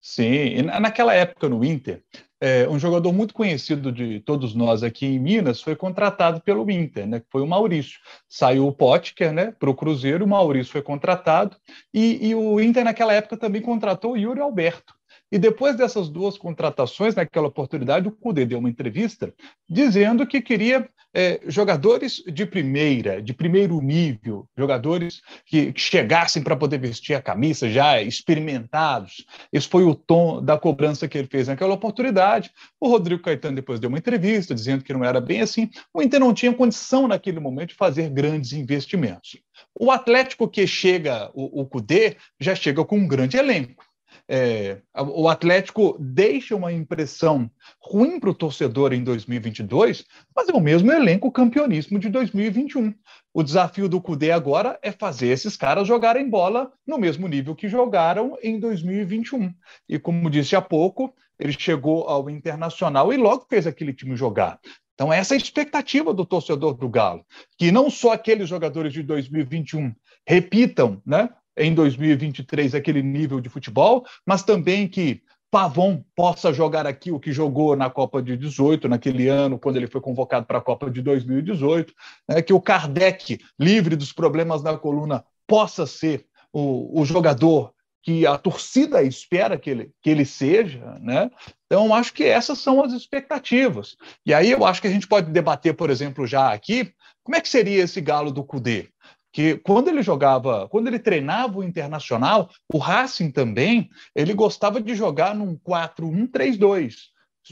Sim, 0.00 0.24
e 0.24 0.62
naquela 0.62 1.12
época 1.14 1.48
no 1.48 1.64
Inter, 1.64 2.00
é, 2.40 2.68
um 2.68 2.78
jogador 2.78 3.12
muito 3.12 3.34
conhecido 3.34 3.90
de 3.90 4.20
todos 4.20 4.54
nós 4.54 4.82
aqui 4.82 5.06
em 5.06 5.18
Minas 5.18 5.60
foi 5.60 5.74
contratado 5.74 6.40
pelo 6.42 6.70
Inter, 6.70 7.06
né, 7.06 7.22
foi 7.30 7.42
o 7.42 7.46
Maurício. 7.46 7.98
Saiu 8.28 8.68
o 8.68 8.72
Potker 8.72 9.32
né, 9.32 9.52
para 9.58 9.70
o 9.70 9.74
Cruzeiro, 9.74 10.24
o 10.24 10.28
Maurício 10.28 10.72
foi 10.72 10.82
contratado, 10.82 11.56
e, 11.92 12.28
e, 12.28 12.34
o 12.34 12.60
Inter 12.60 12.84
naquela 12.84 13.14
época 13.14 13.36
também 13.36 13.60
contratou 13.60 14.12
o 14.12 14.16
Yuri 14.16 14.40
Alberto. 14.40 14.94
E 15.32 15.38
depois 15.38 15.76
dessas 15.76 16.08
duas 16.08 16.38
contratações, 16.38 17.14
naquela 17.14 17.48
oportunidade, 17.48 18.06
o 18.06 18.12
Cudê 18.12 18.44
deu 18.44 18.60
uma 18.60 18.70
entrevista 18.70 19.34
dizendo 19.68 20.26
que 20.26 20.40
queria 20.40 20.88
é, 21.18 21.40
jogadores 21.46 22.22
de 22.26 22.44
primeira, 22.44 23.22
de 23.22 23.32
primeiro 23.32 23.80
nível, 23.80 24.46
jogadores 24.54 25.22
que, 25.46 25.72
que 25.72 25.80
chegassem 25.80 26.42
para 26.42 26.54
poder 26.54 26.78
vestir 26.78 27.14
a 27.14 27.22
camisa 27.22 27.70
já 27.70 28.02
experimentados. 28.02 29.24
Esse 29.50 29.66
foi 29.66 29.84
o 29.84 29.94
tom 29.94 30.44
da 30.44 30.58
cobrança 30.58 31.08
que 31.08 31.16
ele 31.16 31.26
fez 31.26 31.48
naquela 31.48 31.72
oportunidade. 31.72 32.50
O 32.78 32.90
Rodrigo 32.90 33.22
Caetano 33.22 33.56
depois 33.56 33.80
deu 33.80 33.88
uma 33.88 33.96
entrevista 33.96 34.54
dizendo 34.54 34.84
que 34.84 34.92
não 34.92 35.02
era 35.02 35.18
bem 35.18 35.40
assim. 35.40 35.70
O 35.94 36.02
Inter 36.02 36.20
não 36.20 36.34
tinha 36.34 36.52
condição 36.52 37.08
naquele 37.08 37.40
momento 37.40 37.70
de 37.70 37.76
fazer 37.76 38.10
grandes 38.10 38.52
investimentos. 38.52 39.38
O 39.74 39.90
Atlético 39.90 40.46
que 40.46 40.66
chega, 40.66 41.30
o, 41.32 41.62
o 41.62 41.66
Cudê, 41.66 42.18
já 42.38 42.54
chega 42.54 42.84
com 42.84 42.98
um 42.98 43.08
grande 43.08 43.38
elenco. 43.38 43.85
É, 44.28 44.78
o 44.96 45.28
Atlético 45.28 45.96
deixa 46.00 46.56
uma 46.56 46.72
impressão 46.72 47.48
ruim 47.80 48.18
para 48.18 48.30
o 48.30 48.34
torcedor 48.34 48.92
em 48.92 49.04
2022, 49.04 50.04
mas 50.34 50.48
é 50.48 50.52
o 50.52 50.60
mesmo 50.60 50.90
elenco 50.92 51.30
campeoníssimo 51.30 51.98
de 51.98 52.08
2021. 52.08 52.92
O 53.32 53.42
desafio 53.42 53.88
do 53.88 54.00
Cudê 54.00 54.32
agora 54.32 54.78
é 54.82 54.90
fazer 54.90 55.28
esses 55.28 55.56
caras 55.56 55.86
jogarem 55.86 56.28
bola 56.28 56.72
no 56.84 56.98
mesmo 56.98 57.28
nível 57.28 57.54
que 57.54 57.68
jogaram 57.68 58.36
em 58.42 58.58
2021. 58.58 59.54
E 59.88 59.98
como 59.98 60.28
disse 60.28 60.56
há 60.56 60.62
pouco, 60.62 61.14
ele 61.38 61.52
chegou 61.52 62.08
ao 62.08 62.28
Internacional 62.28 63.12
e 63.12 63.16
logo 63.16 63.46
fez 63.48 63.66
aquele 63.66 63.92
time 63.92 64.16
jogar. 64.16 64.58
Então, 64.94 65.12
essa 65.12 65.34
é 65.34 65.36
a 65.36 65.38
expectativa 65.38 66.14
do 66.14 66.24
torcedor 66.24 66.72
do 66.74 66.88
Galo, 66.88 67.24
que 67.58 67.70
não 67.70 67.90
só 67.90 68.14
aqueles 68.14 68.48
jogadores 68.48 68.94
de 68.94 69.02
2021 69.02 69.94
repitam 70.26 71.02
né, 71.04 71.28
em 71.56 71.74
2023 71.74 72.74
aquele 72.74 73.02
nível 73.02 73.40
de 73.40 73.48
futebol, 73.48 74.04
mas 74.26 74.42
também 74.42 74.86
que 74.86 75.22
Pavon 75.50 76.04
possa 76.14 76.52
jogar 76.52 76.86
aqui 76.86 77.10
o 77.10 77.20
que 77.20 77.32
jogou 77.32 77.76
na 77.76 77.88
Copa 77.88 78.20
de 78.20 78.36
18, 78.36 78.88
naquele 78.88 79.28
ano, 79.28 79.58
quando 79.58 79.76
ele 79.76 79.86
foi 79.86 80.00
convocado 80.00 80.44
para 80.44 80.58
a 80.58 80.62
Copa 80.62 80.90
de 80.90 81.00
2018, 81.00 81.94
né, 82.28 82.42
que 82.42 82.52
o 82.52 82.60
Kardec, 82.60 83.38
livre 83.58 83.96
dos 83.96 84.12
problemas 84.12 84.62
na 84.62 84.76
coluna, 84.76 85.24
possa 85.46 85.86
ser 85.86 86.26
o, 86.52 87.00
o 87.00 87.04
jogador 87.04 87.72
que 88.02 88.24
a 88.24 88.38
torcida 88.38 89.02
espera 89.02 89.58
que 89.58 89.70
ele, 89.70 89.90
que 90.00 90.10
ele 90.10 90.24
seja, 90.24 90.96
né? 91.00 91.28
Então, 91.66 91.92
acho 91.92 92.12
que 92.12 92.22
essas 92.22 92.58
são 92.58 92.80
as 92.80 92.92
expectativas. 92.92 93.96
E 94.24 94.32
aí 94.32 94.52
eu 94.52 94.64
acho 94.64 94.80
que 94.80 94.86
a 94.86 94.90
gente 94.90 95.08
pode 95.08 95.32
debater, 95.32 95.74
por 95.74 95.90
exemplo, 95.90 96.24
já 96.24 96.52
aqui, 96.52 96.92
como 97.24 97.36
é 97.36 97.40
que 97.40 97.48
seria 97.48 97.82
esse 97.82 98.00
galo 98.00 98.30
do 98.30 98.44
Cudê? 98.44 98.88
Que 99.36 99.58
quando 99.58 99.88
ele 99.88 100.02
jogava, 100.02 100.66
quando 100.70 100.86
ele 100.86 100.98
treinava 100.98 101.58
o 101.58 101.62
Internacional, 101.62 102.48
o 102.72 102.78
Racing 102.78 103.30
também, 103.30 103.90
ele 104.14 104.32
gostava 104.32 104.80
de 104.80 104.94
jogar 104.94 105.34
num 105.34 105.58
4-1-3-2. 105.58 106.94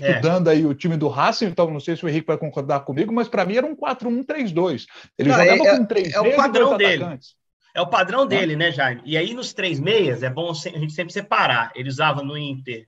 É. 0.00 0.12
Estudando 0.12 0.48
é. 0.48 0.52
aí 0.52 0.64
o 0.64 0.72
time 0.72 0.96
do 0.96 1.08
Racing, 1.08 1.44
então 1.44 1.70
não 1.70 1.78
sei 1.78 1.94
se 1.94 2.02
o 2.02 2.08
Henrique 2.08 2.26
vai 2.26 2.38
concordar 2.38 2.80
comigo, 2.80 3.12
mas 3.12 3.28
para 3.28 3.44
mim 3.44 3.56
era 3.56 3.66
um 3.66 3.76
4-1-3-2. 3.76 4.86
Ele 5.18 5.28
jogava 5.28 5.50
é, 5.50 5.76
com 5.76 5.84
três 5.84 6.14
é, 6.14 6.16
é 6.16 6.20
o 6.22 6.34
padrão 6.34 6.78
dele. 6.78 7.02
Atacantes. 7.04 7.36
É 7.76 7.82
o 7.82 7.86
padrão 7.86 8.26
dele, 8.26 8.56
né, 8.56 8.72
Jaime? 8.72 9.02
E 9.04 9.18
aí 9.18 9.34
nos 9.34 9.52
três 9.52 9.78
meias 9.78 10.22
é 10.22 10.30
bom 10.30 10.52
a 10.52 10.54
gente 10.54 10.94
sempre 10.94 11.12
separar. 11.12 11.70
Ele 11.74 11.90
usava 11.90 12.22
no 12.22 12.38
Inter 12.38 12.86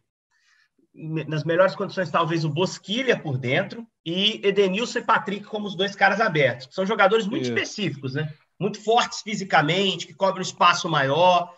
nas 1.29 1.45
melhores 1.45 1.75
condições, 1.75 2.11
talvez 2.11 2.47
o 2.47 2.49
Bosquilha 2.49 3.21
por 3.21 3.37
dentro 3.37 3.87
e 4.07 4.41
Edenilson 4.43 5.01
e 5.01 5.05
Patrick 5.05 5.45
como 5.45 5.67
os 5.67 5.77
dois 5.77 5.95
caras 5.95 6.19
abertos. 6.19 6.69
São 6.71 6.87
jogadores 6.87 7.27
muito 7.27 7.43
Isso. 7.43 7.53
específicos, 7.53 8.15
né? 8.15 8.33
Muito 8.59 8.83
fortes 8.83 9.21
fisicamente, 9.21 10.07
que 10.07 10.15
cobrem 10.15 10.41
um 10.41 10.49
espaço 10.49 10.89
maior. 10.89 11.53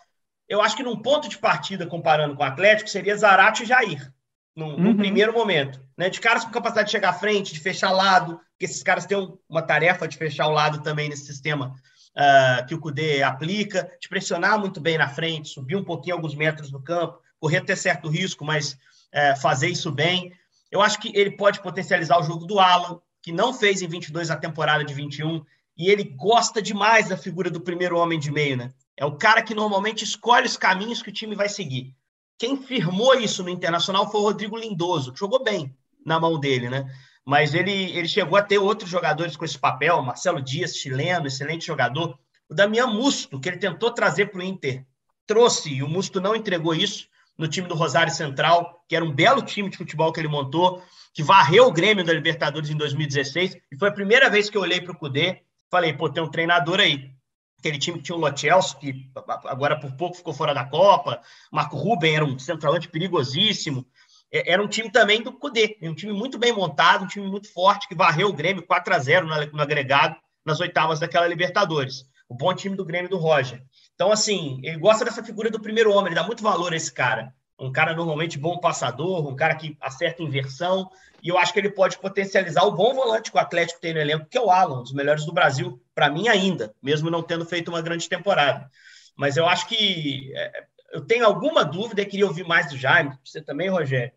Eu 0.47 0.61
acho 0.61 0.75
que 0.75 0.83
num 0.83 1.01
ponto 1.01 1.29
de 1.29 1.37
partida, 1.37 1.85
comparando 1.85 2.35
com 2.35 2.43
o 2.43 2.45
Atlético, 2.45 2.89
seria 2.89 3.15
Zarate 3.15 3.63
e 3.63 3.65
Jair, 3.65 4.11
num, 4.55 4.75
uhum. 4.75 4.97
primeiro 4.97 5.33
momento. 5.33 5.79
Né? 5.97 6.09
De 6.09 6.19
caras 6.19 6.43
com 6.43 6.51
capacidade 6.51 6.87
de 6.87 6.91
chegar 6.91 7.09
à 7.09 7.13
frente, 7.13 7.53
de 7.53 7.59
fechar 7.59 7.91
lado, 7.91 8.39
porque 8.51 8.65
esses 8.65 8.83
caras 8.83 9.05
têm 9.05 9.17
uma 9.47 9.61
tarefa 9.61 10.07
de 10.07 10.17
fechar 10.17 10.47
o 10.47 10.51
lado 10.51 10.81
também 10.81 11.07
nesse 11.07 11.25
sistema 11.25 11.75
uh, 12.15 12.65
que 12.65 12.75
o 12.75 12.79
Cudê 12.79 13.23
aplica, 13.23 13.89
de 13.99 14.09
pressionar 14.09 14.59
muito 14.59 14.81
bem 14.81 14.97
na 14.97 15.07
frente, 15.07 15.49
subir 15.49 15.75
um 15.75 15.83
pouquinho 15.83 16.15
alguns 16.15 16.35
metros 16.35 16.71
no 16.71 16.81
campo, 16.81 17.19
correr 17.39 17.57
até 17.57 17.75
certo 17.75 18.09
risco, 18.09 18.43
mas 18.43 18.73
uh, 18.73 19.39
fazer 19.39 19.69
isso 19.69 19.91
bem. 19.91 20.33
Eu 20.71 20.81
acho 20.81 20.99
que 20.99 21.15
ele 21.17 21.31
pode 21.31 21.61
potencializar 21.61 22.19
o 22.19 22.23
jogo 22.23 22.45
do 22.45 22.59
Alan, 22.59 22.99
que 23.21 23.31
não 23.31 23.53
fez 23.53 23.81
em 23.81 23.87
22 23.87 24.29
a 24.29 24.37
temporada 24.37 24.83
de 24.83 24.93
21, 24.93 25.43
e 25.79 25.89
ele 25.89 26.03
gosta 26.03 26.61
demais 26.61 27.07
da 27.07 27.15
figura 27.15 27.49
do 27.49 27.61
primeiro 27.61 27.97
homem 27.97 28.19
de 28.19 28.29
meio, 28.29 28.57
né? 28.57 28.73
É 28.97 29.05
o 29.05 29.15
cara 29.15 29.41
que 29.41 29.55
normalmente 29.55 30.03
escolhe 30.03 30.45
os 30.45 30.57
caminhos 30.57 31.01
que 31.01 31.09
o 31.09 31.13
time 31.13 31.33
vai 31.35 31.47
seguir. 31.47 31.95
Quem 32.37 32.61
firmou 32.61 33.15
isso 33.15 33.41
no 33.41 33.49
Internacional 33.49 34.11
foi 34.11 34.19
o 34.19 34.23
Rodrigo 34.25 34.57
Lindoso, 34.57 35.13
que 35.13 35.19
jogou 35.19 35.41
bem 35.41 35.73
na 36.05 36.19
mão 36.19 36.37
dele, 36.37 36.69
né? 36.69 36.85
Mas 37.25 37.53
ele, 37.53 37.71
ele 37.71 38.09
chegou 38.09 38.37
a 38.37 38.41
ter 38.41 38.57
outros 38.57 38.89
jogadores 38.89 39.37
com 39.37 39.45
esse 39.45 39.57
papel, 39.57 40.01
Marcelo 40.01 40.41
Dias, 40.41 40.75
chileno, 40.75 41.27
excelente 41.27 41.65
jogador. 41.65 42.19
O 42.49 42.53
Damian 42.53 42.87
Musto, 42.87 43.39
que 43.39 43.47
ele 43.47 43.57
tentou 43.57 43.91
trazer 43.91 44.25
para 44.27 44.39
o 44.39 44.43
Inter, 44.43 44.85
trouxe, 45.25 45.73
e 45.73 45.81
o 45.81 45.87
Musto 45.87 46.19
não 46.19 46.35
entregou 46.35 46.75
isso 46.75 47.07
no 47.37 47.47
time 47.47 47.69
do 47.69 47.75
Rosário 47.75 48.11
Central, 48.11 48.83
que 48.85 48.97
era 48.97 49.05
um 49.05 49.13
belo 49.13 49.41
time 49.41 49.69
de 49.69 49.77
futebol 49.77 50.11
que 50.11 50.19
ele 50.19 50.27
montou 50.27 50.83
que 51.13 51.23
varreu 51.23 51.67
o 51.67 51.71
Grêmio 51.71 52.03
da 52.03 52.13
Libertadores 52.13 52.69
em 52.69 52.77
2016, 52.77 53.57
e 53.71 53.77
foi 53.77 53.89
a 53.89 53.93
primeira 53.93 54.29
vez 54.29 54.49
que 54.49 54.57
eu 54.57 54.61
olhei 54.61 54.79
para 54.79 54.93
o 54.93 54.97
Cudê, 54.97 55.41
falei, 55.69 55.93
pô, 55.93 56.09
tem 56.09 56.23
um 56.23 56.29
treinador 56.29 56.79
aí. 56.79 57.11
Aquele 57.59 57.77
time 57.77 57.97
que 57.97 58.05
tinha 58.05 58.15
o 58.15 58.19
Lotelso, 58.19 58.77
que 58.77 59.11
agora 59.45 59.77
por 59.79 59.91
pouco 59.93 60.15
ficou 60.15 60.33
fora 60.33 60.53
da 60.53 60.63
Copa, 60.63 61.21
Marco 61.51 61.75
Ruben 61.75 62.15
era 62.15 62.23
um 62.23 62.39
centroavante 62.39 62.87
perigosíssimo, 62.87 63.85
é, 64.31 64.53
era 64.53 64.63
um 64.63 64.67
time 64.67 64.89
também 64.89 65.21
do 65.21 65.33
Cudê, 65.33 65.77
um 65.81 65.93
time 65.93 66.13
muito 66.13 66.37
bem 66.37 66.53
montado, 66.53 67.03
um 67.03 67.07
time 67.07 67.27
muito 67.27 67.51
forte, 67.51 67.87
que 67.87 67.95
varreu 67.95 68.29
o 68.29 68.33
Grêmio 68.33 68.65
4 68.65 68.93
a 68.93 68.99
0 68.99 69.27
no 69.51 69.61
agregado 69.61 70.15
nas 70.45 70.59
oitavas 70.61 70.99
daquela 70.99 71.27
Libertadores. 71.27 72.05
O 72.29 72.35
bom 72.35 72.53
time 72.53 72.75
do 72.75 72.85
Grêmio 72.85 73.09
do 73.09 73.17
Roger. 73.17 73.61
Então, 73.93 74.11
assim, 74.11 74.61
ele 74.63 74.77
gosta 74.77 75.03
dessa 75.03 75.23
figura 75.23 75.49
do 75.49 75.59
primeiro 75.59 75.91
homem, 75.91 76.07
ele 76.07 76.15
dá 76.15 76.23
muito 76.23 76.43
valor 76.43 76.71
a 76.71 76.75
esse 76.75 76.93
cara 76.93 77.33
um 77.59 77.71
cara 77.71 77.93
normalmente 77.93 78.37
bom 78.37 78.57
passador, 78.57 79.27
um 79.27 79.35
cara 79.35 79.55
que 79.55 79.77
acerta 79.81 80.23
inversão, 80.23 80.89
e 81.21 81.27
eu 81.27 81.37
acho 81.37 81.51
que 81.51 81.59
ele 81.59 81.69
pode 81.69 81.97
potencializar 81.97 82.63
o 82.63 82.71
bom 82.71 82.93
volante 82.93 83.31
que 83.31 83.37
o 83.37 83.41
Atlético 83.41 83.81
tem 83.81 83.93
no 83.93 83.99
elenco, 83.99 84.27
que 84.27 84.37
é 84.37 84.41
o 84.41 84.49
Alan, 84.49 84.79
um 84.79 84.83
dos 84.83 84.93
melhores 84.93 85.25
do 85.25 85.33
Brasil, 85.33 85.81
para 85.93 86.09
mim 86.09 86.27
ainda, 86.29 86.73
mesmo 86.81 87.09
não 87.09 87.21
tendo 87.21 87.45
feito 87.45 87.67
uma 87.67 87.81
grande 87.81 88.07
temporada. 88.07 88.69
Mas 89.17 89.35
eu 89.35 89.45
acho 89.45 89.67
que 89.67 90.31
é, 90.33 90.63
eu 90.93 91.01
tenho 91.01 91.25
alguma 91.25 91.65
dúvida, 91.65 92.01
e 92.01 92.05
queria 92.05 92.25
ouvir 92.25 92.47
mais 92.47 92.69
do 92.69 92.77
Jaime, 92.77 93.17
você 93.23 93.41
também, 93.41 93.69
Rogério, 93.69 94.13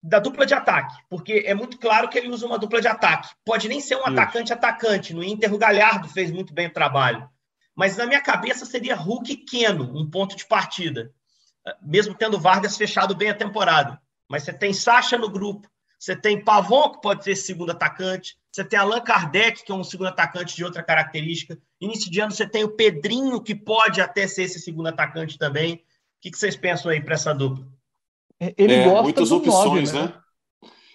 da 0.00 0.20
dupla 0.20 0.46
de 0.46 0.54
ataque, 0.54 0.94
porque 1.10 1.42
é 1.44 1.54
muito 1.54 1.76
claro 1.76 2.08
que 2.08 2.16
ele 2.16 2.28
usa 2.28 2.46
uma 2.46 2.58
dupla 2.58 2.80
de 2.80 2.86
ataque. 2.86 3.30
Pode 3.44 3.68
nem 3.68 3.80
ser 3.80 3.96
um 3.96 4.06
atacante-atacante. 4.06 5.12
No 5.12 5.24
Inter, 5.24 5.52
o 5.52 5.58
Galhardo 5.58 6.08
fez 6.08 6.30
muito 6.30 6.54
bem 6.54 6.68
o 6.68 6.72
trabalho. 6.72 7.28
Mas 7.74 7.96
na 7.96 8.06
minha 8.06 8.20
cabeça 8.20 8.64
seria 8.64 8.94
Hulk 8.94 9.32
e 9.32 9.36
Keno, 9.36 9.98
um 9.98 10.08
ponto 10.08 10.36
de 10.36 10.46
partida 10.46 11.12
mesmo 11.82 12.14
tendo 12.14 12.38
Vargas 12.38 12.76
fechado 12.76 13.14
bem 13.14 13.30
a 13.30 13.34
temporada. 13.34 14.00
Mas 14.28 14.42
você 14.42 14.52
tem 14.52 14.72
Sacha 14.72 15.16
no 15.16 15.30
grupo, 15.30 15.68
você 15.98 16.14
tem 16.14 16.42
Pavon, 16.42 16.90
que 16.90 17.00
pode 17.00 17.24
ser 17.24 17.34
segundo 17.34 17.70
atacante, 17.70 18.36
você 18.52 18.64
tem 18.64 18.78
Allan 18.78 19.00
Kardec, 19.00 19.64
que 19.64 19.72
é 19.72 19.74
um 19.74 19.84
segundo 19.84 20.08
atacante 20.08 20.54
de 20.54 20.64
outra 20.64 20.82
característica. 20.82 21.58
Início 21.80 22.10
de 22.10 22.20
ano 22.20 22.32
você 22.32 22.46
tem 22.46 22.64
o 22.64 22.70
Pedrinho, 22.70 23.40
que 23.40 23.54
pode 23.54 24.00
até 24.00 24.26
ser 24.26 24.44
esse 24.44 24.60
segundo 24.60 24.88
atacante 24.88 25.38
também. 25.38 25.74
O 25.74 25.80
que, 26.20 26.36
vocês 26.36 26.56
pensam 26.56 26.90
aí 26.90 27.00
para 27.00 27.14
essa 27.14 27.32
dupla? 27.32 27.66
É, 28.40 28.54
ele 28.56 28.74
é, 28.74 28.84
gosta 28.84 29.02
muitas 29.02 29.32
opções, 29.32 29.92
9, 29.92 30.06
né? 30.06 30.14
né? 30.14 30.20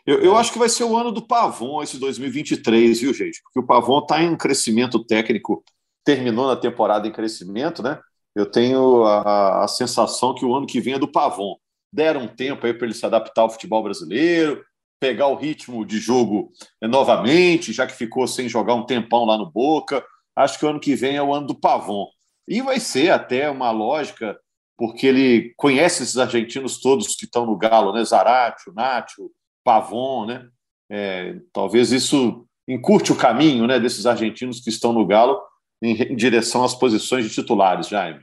Eu, 0.05 0.21
eu, 0.21 0.35
acho 0.35 0.51
que 0.51 0.59
vai 0.59 0.67
ser 0.67 0.83
o 0.83 0.97
ano 0.97 1.11
do 1.11 1.25
Pavon, 1.25 1.81
esse 1.81 1.97
2023, 1.97 2.99
viu, 2.99 3.13
gente? 3.13 3.41
Porque 3.41 3.59
o 3.59 3.65
Pavon 3.65 3.99
está 3.99 4.21
em 4.21 4.35
crescimento 4.35 5.01
técnico, 5.01 5.63
terminou 6.03 6.47
na 6.47 6.57
temporada 6.57 7.07
em 7.07 7.11
crescimento, 7.11 7.81
né? 7.81 7.99
Eu 8.35 8.45
tenho 8.45 9.03
a, 9.05 9.63
a, 9.63 9.67
sensação 9.67 10.33
que 10.33 10.45
o 10.45 10.55
ano 10.55 10.65
que 10.65 10.81
vem 10.81 10.95
é 10.95 10.99
do 10.99 11.07
Pavon. 11.07 11.55
Deram 11.91 12.23
um 12.23 12.27
tempo 12.27 12.65
aí 12.65 12.73
para 12.73 12.85
ele 12.87 12.95
se 12.95 13.05
adaptar 13.05 13.43
ao 13.43 13.49
futebol 13.49 13.83
brasileiro, 13.83 14.63
pegar 14.99 15.27
o 15.27 15.35
ritmo 15.35 15.85
de 15.85 15.99
jogo 15.99 16.51
eh, 16.81 16.87
novamente, 16.87 17.71
já 17.71 17.85
que 17.85 17.93
ficou 17.93 18.25
sem 18.27 18.49
jogar 18.49 18.73
um 18.73 18.85
tempão 18.85 19.25
lá 19.25 19.37
no 19.37 19.51
Boca. 19.51 20.03
Acho 20.35 20.57
que 20.57 20.65
o 20.65 20.69
ano 20.69 20.79
que 20.79 20.95
vem 20.95 21.15
é 21.15 21.21
o 21.21 21.33
ano 21.33 21.47
do 21.47 21.55
Pavon. 21.55 22.07
E 22.47 22.61
vai 22.61 22.79
ser 22.79 23.11
até 23.11 23.49
uma 23.49 23.69
lógica, 23.69 24.37
porque 24.77 25.05
ele 25.05 25.53
conhece 25.55 26.01
esses 26.03 26.17
argentinos 26.17 26.79
todos 26.79 27.15
que 27.15 27.25
estão 27.25 27.45
no 27.45 27.55
Galo, 27.55 27.93
né? 27.93 28.03
Zarate, 28.03 28.71
Nacho, 28.73 29.29
Pavon, 29.63 30.25
né? 30.25 30.47
É, 30.89 31.35
talvez 31.53 31.91
isso 31.91 32.45
encurte 32.67 33.11
o 33.11 33.15
caminho 33.15 33.67
né, 33.67 33.79
desses 33.79 34.05
argentinos 34.05 34.59
que 34.61 34.69
estão 34.69 34.93
no 34.93 35.05
Galo 35.05 35.39
em, 35.83 36.15
direção 36.15 36.63
às 36.63 36.73
posições 36.73 37.25
de 37.25 37.33
titulares, 37.33 37.87
Jaime. 37.87 38.21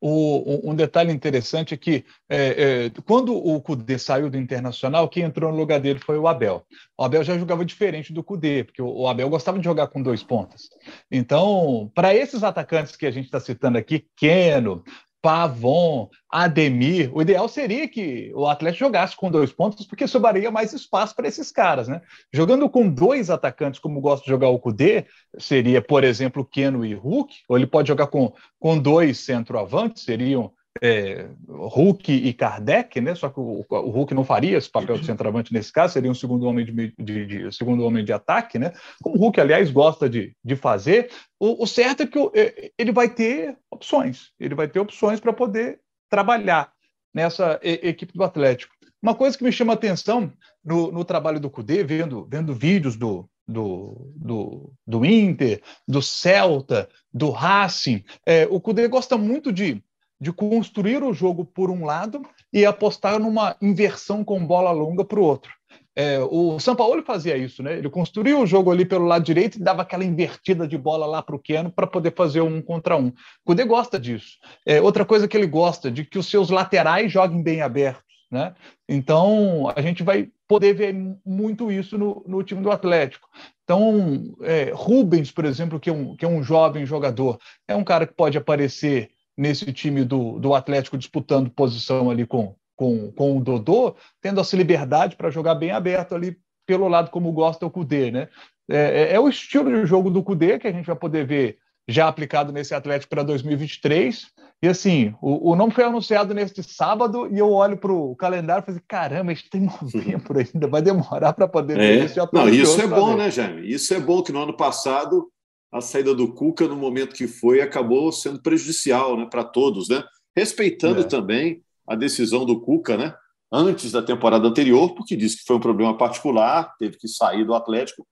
O, 0.00 0.70
um 0.70 0.74
detalhe 0.74 1.12
interessante 1.12 1.74
é 1.74 1.76
que 1.76 2.04
é, 2.28 2.86
é, 2.86 2.90
quando 3.04 3.36
o 3.36 3.60
Cudê 3.60 3.98
saiu 3.98 4.30
do 4.30 4.38
Internacional, 4.38 5.08
quem 5.08 5.22
entrou 5.22 5.52
no 5.52 5.58
lugar 5.58 5.80
dele 5.80 5.98
foi 5.98 6.18
o 6.18 6.26
Abel. 6.26 6.64
O 6.96 7.04
Abel 7.04 7.22
já 7.22 7.36
jogava 7.36 7.64
diferente 7.64 8.12
do 8.12 8.24
Cudê, 8.24 8.64
porque 8.64 8.80
o, 8.80 8.88
o 8.88 9.08
Abel 9.08 9.28
gostava 9.28 9.58
de 9.58 9.64
jogar 9.64 9.88
com 9.88 10.02
dois 10.02 10.22
pontas. 10.22 10.68
Então, 11.10 11.90
para 11.94 12.14
esses 12.14 12.42
atacantes 12.42 12.96
que 12.96 13.06
a 13.06 13.10
gente 13.10 13.26
está 13.26 13.38
citando 13.38 13.78
aqui, 13.78 14.06
Keno, 14.16 14.82
Pavon, 15.26 16.08
Ademir. 16.30 17.10
O 17.12 17.20
ideal 17.20 17.48
seria 17.48 17.88
que 17.88 18.30
o 18.32 18.46
Atlético 18.46 18.84
jogasse 18.84 19.16
com 19.16 19.28
dois 19.28 19.52
pontos, 19.52 19.84
porque 19.84 20.06
sobraria 20.06 20.52
mais 20.52 20.72
espaço 20.72 21.16
para 21.16 21.26
esses 21.26 21.50
caras, 21.50 21.88
né? 21.88 22.00
Jogando 22.32 22.70
com 22.70 22.88
dois 22.88 23.28
atacantes, 23.28 23.80
como 23.80 24.00
gosta 24.00 24.22
de 24.22 24.30
jogar 24.30 24.50
o 24.50 24.58
Cudê, 24.60 25.04
seria, 25.36 25.82
por 25.82 26.04
exemplo, 26.04 26.44
Keno 26.44 26.84
e 26.84 26.94
Hulk, 26.94 27.34
ou 27.48 27.56
ele 27.56 27.66
pode 27.66 27.88
jogar 27.88 28.06
com, 28.06 28.32
com 28.60 28.78
dois 28.78 29.18
centroavantes, 29.18 30.04
seriam 30.04 30.52
é, 30.82 31.28
Hulk 31.48 32.12
e 32.12 32.32
Kardec, 32.32 33.00
né? 33.00 33.14
Só 33.14 33.28
que 33.28 33.40
o, 33.40 33.64
o, 33.68 33.90
Hulk 33.90 34.14
não 34.14 34.24
faria 34.24 34.58
esse 34.58 34.70
papel 34.70 34.98
de 34.98 35.06
centroavante 35.06 35.52
nesse 35.52 35.72
caso, 35.72 35.92
seria 35.92 36.10
um 36.10 36.14
segundo 36.14 36.46
homem 36.46 36.64
de, 36.64 36.94
de, 36.98 37.26
de 37.26 37.56
segundo 37.56 37.84
homem 37.84 38.04
de 38.04 38.12
ataque, 38.12 38.58
né? 38.58 38.72
Como 39.02 39.16
o 39.16 39.18
Hulk, 39.18 39.40
aliás, 39.40 39.70
gosta 39.70 40.08
de, 40.08 40.34
de 40.44 40.56
fazer. 40.56 41.10
O, 41.38 41.62
o 41.62 41.66
certo 41.66 42.02
é 42.02 42.06
que 42.06 42.18
o, 42.18 42.30
é, 42.34 42.70
ele 42.78 42.92
vai 42.92 43.08
ter 43.08 43.56
opções, 43.70 44.30
ele 44.38 44.54
vai 44.54 44.68
ter 44.68 44.80
opções 44.80 45.20
para 45.20 45.32
poder 45.32 45.80
trabalhar 46.08 46.72
nessa 47.14 47.58
e, 47.62 47.80
equipe 47.82 48.12
do 48.12 48.24
Atlético. 48.24 48.74
Uma 49.02 49.14
coisa 49.14 49.36
que 49.36 49.44
me 49.44 49.52
chama 49.52 49.72
atenção 49.74 50.32
no, 50.64 50.90
no 50.90 51.04
trabalho 51.04 51.38
do 51.38 51.50
Cudê, 51.50 51.84
vendo, 51.84 52.26
vendo 52.30 52.54
vídeos 52.54 52.96
do, 52.96 53.28
do, 53.46 54.12
do, 54.16 54.72
do 54.86 55.04
Inter, 55.04 55.62
do 55.86 56.02
Celta, 56.02 56.88
do 57.12 57.30
Racing, 57.30 58.04
é, 58.24 58.46
o 58.50 58.60
Cudê 58.60 58.88
gosta 58.88 59.16
muito 59.16 59.52
de 59.52 59.82
de 60.20 60.32
construir 60.32 61.02
o 61.02 61.12
jogo 61.12 61.44
por 61.44 61.70
um 61.70 61.84
lado 61.84 62.22
e 62.52 62.64
apostar 62.64 63.18
numa 63.18 63.56
inversão 63.60 64.24
com 64.24 64.44
bola 64.46 64.70
longa 64.70 65.04
para 65.04 65.20
o 65.20 65.22
outro. 65.22 65.52
É, 65.94 66.18
o 66.20 66.60
São 66.60 66.76
Paulo 66.76 67.02
fazia 67.02 67.38
isso, 67.38 67.62
né? 67.62 67.78
Ele 67.78 67.88
construía 67.88 68.38
o 68.38 68.46
jogo 68.46 68.70
ali 68.70 68.84
pelo 68.84 69.06
lado 69.06 69.24
direito 69.24 69.56
e 69.56 69.62
dava 69.62 69.80
aquela 69.80 70.04
invertida 70.04 70.68
de 70.68 70.76
bola 70.76 71.06
lá 71.06 71.22
para 71.22 71.34
o 71.34 71.38
Keno 71.38 71.70
para 71.70 71.86
poder 71.86 72.14
fazer 72.14 72.42
um 72.42 72.60
contra 72.60 72.98
um. 72.98 73.08
O 73.08 73.12
Cudê 73.46 73.64
gosta 73.64 73.98
disso. 73.98 74.36
É, 74.66 74.80
outra 74.80 75.06
coisa 75.06 75.26
que 75.26 75.34
ele 75.34 75.46
gosta, 75.46 75.90
de 75.90 76.04
que 76.04 76.18
os 76.18 76.30
seus 76.30 76.50
laterais 76.50 77.10
joguem 77.10 77.42
bem 77.42 77.62
abertos, 77.62 78.04
né? 78.30 78.54
Então, 78.86 79.72
a 79.74 79.80
gente 79.80 80.02
vai 80.02 80.28
poder 80.46 80.74
ver 80.74 80.94
muito 81.24 81.72
isso 81.72 81.96
no, 81.96 82.22
no 82.26 82.42
time 82.42 82.60
do 82.60 82.70
Atlético. 82.70 83.26
Então, 83.64 84.36
é, 84.42 84.70
Rubens, 84.74 85.30
por 85.32 85.46
exemplo, 85.46 85.80
que 85.80 85.88
é, 85.88 85.92
um, 85.92 86.14
que 86.14 86.26
é 86.26 86.28
um 86.28 86.42
jovem 86.42 86.84
jogador, 86.84 87.38
é 87.66 87.74
um 87.74 87.82
cara 87.82 88.06
que 88.06 88.14
pode 88.14 88.36
aparecer 88.36 89.10
nesse 89.36 89.72
time 89.72 90.04
do, 90.04 90.38
do 90.38 90.54
Atlético 90.54 90.96
disputando 90.96 91.50
posição 91.50 92.10
ali 92.10 92.26
com, 92.26 92.54
com, 92.74 93.12
com 93.12 93.36
o 93.36 93.40
Dodô, 93.40 93.94
tendo 94.20 94.40
essa 94.40 94.56
liberdade 94.56 95.16
para 95.16 95.30
jogar 95.30 95.54
bem 95.54 95.70
aberto 95.70 96.14
ali 96.14 96.36
pelo 96.66 96.88
lado 96.88 97.10
como 97.10 97.32
gosta 97.32 97.66
o 97.66 97.70
Cudê, 97.70 98.10
né? 98.10 98.28
É, 98.68 99.02
é, 99.02 99.14
é, 99.14 99.20
o 99.20 99.28
estilo 99.28 99.70
de 99.70 99.86
jogo 99.86 100.10
do 100.10 100.22
Cudê 100.22 100.58
que 100.58 100.66
a 100.66 100.72
gente 100.72 100.86
vai 100.86 100.96
poder 100.96 101.24
ver 101.24 101.58
já 101.88 102.08
aplicado 102.08 102.52
nesse 102.52 102.74
Atlético 102.74 103.10
para 103.10 103.22
2023. 103.22 104.26
E 104.60 104.68
assim, 104.68 105.14
o, 105.22 105.52
o 105.52 105.56
nome 105.56 105.72
foi 105.72 105.84
anunciado 105.84 106.34
neste 106.34 106.62
sábado 106.62 107.28
e 107.32 107.38
eu 107.38 107.52
olho 107.52 107.76
para 107.76 107.92
o 107.92 108.16
calendário 108.16 108.62
e 108.62 108.66
falei, 108.66 108.82
caramba, 108.88 109.32
isso 109.32 109.44
tem 109.48 109.60
novembro 109.60 110.38
ainda, 110.38 110.66
vai 110.66 110.82
demorar 110.82 111.32
para 111.32 111.46
poder 111.46 111.78
é. 111.78 112.06
Não, 112.32 112.48
isso 112.48 112.80
é 112.80 112.86
bom, 112.86 113.16
né, 113.16 113.30
Jaime? 113.30 113.70
Isso 113.70 113.94
é 113.94 114.00
bom 114.00 114.22
que 114.22 114.32
no 114.32 114.42
ano 114.42 114.56
passado 114.56 115.30
a 115.72 115.80
saída 115.80 116.14
do 116.14 116.32
Cuca 116.32 116.66
no 116.66 116.76
momento 116.76 117.14
que 117.14 117.26
foi 117.26 117.60
acabou 117.60 118.10
sendo 118.12 118.40
prejudicial 118.40 119.16
né, 119.16 119.26
para 119.30 119.44
todos, 119.44 119.88
né? 119.88 120.02
respeitando 120.36 121.00
é. 121.00 121.04
também 121.04 121.62
a 121.86 121.94
decisão 121.94 122.44
do 122.44 122.60
Cuca 122.60 122.96
né, 122.96 123.14
antes 123.52 123.92
da 123.92 124.02
temporada 124.02 124.46
anterior, 124.46 124.94
porque 124.94 125.16
disse 125.16 125.38
que 125.38 125.44
foi 125.44 125.56
um 125.56 125.60
problema 125.60 125.96
particular, 125.96 126.74
teve 126.78 126.96
que 126.98 127.08
sair 127.08 127.44
do 127.44 127.54
Atlético, 127.54 128.06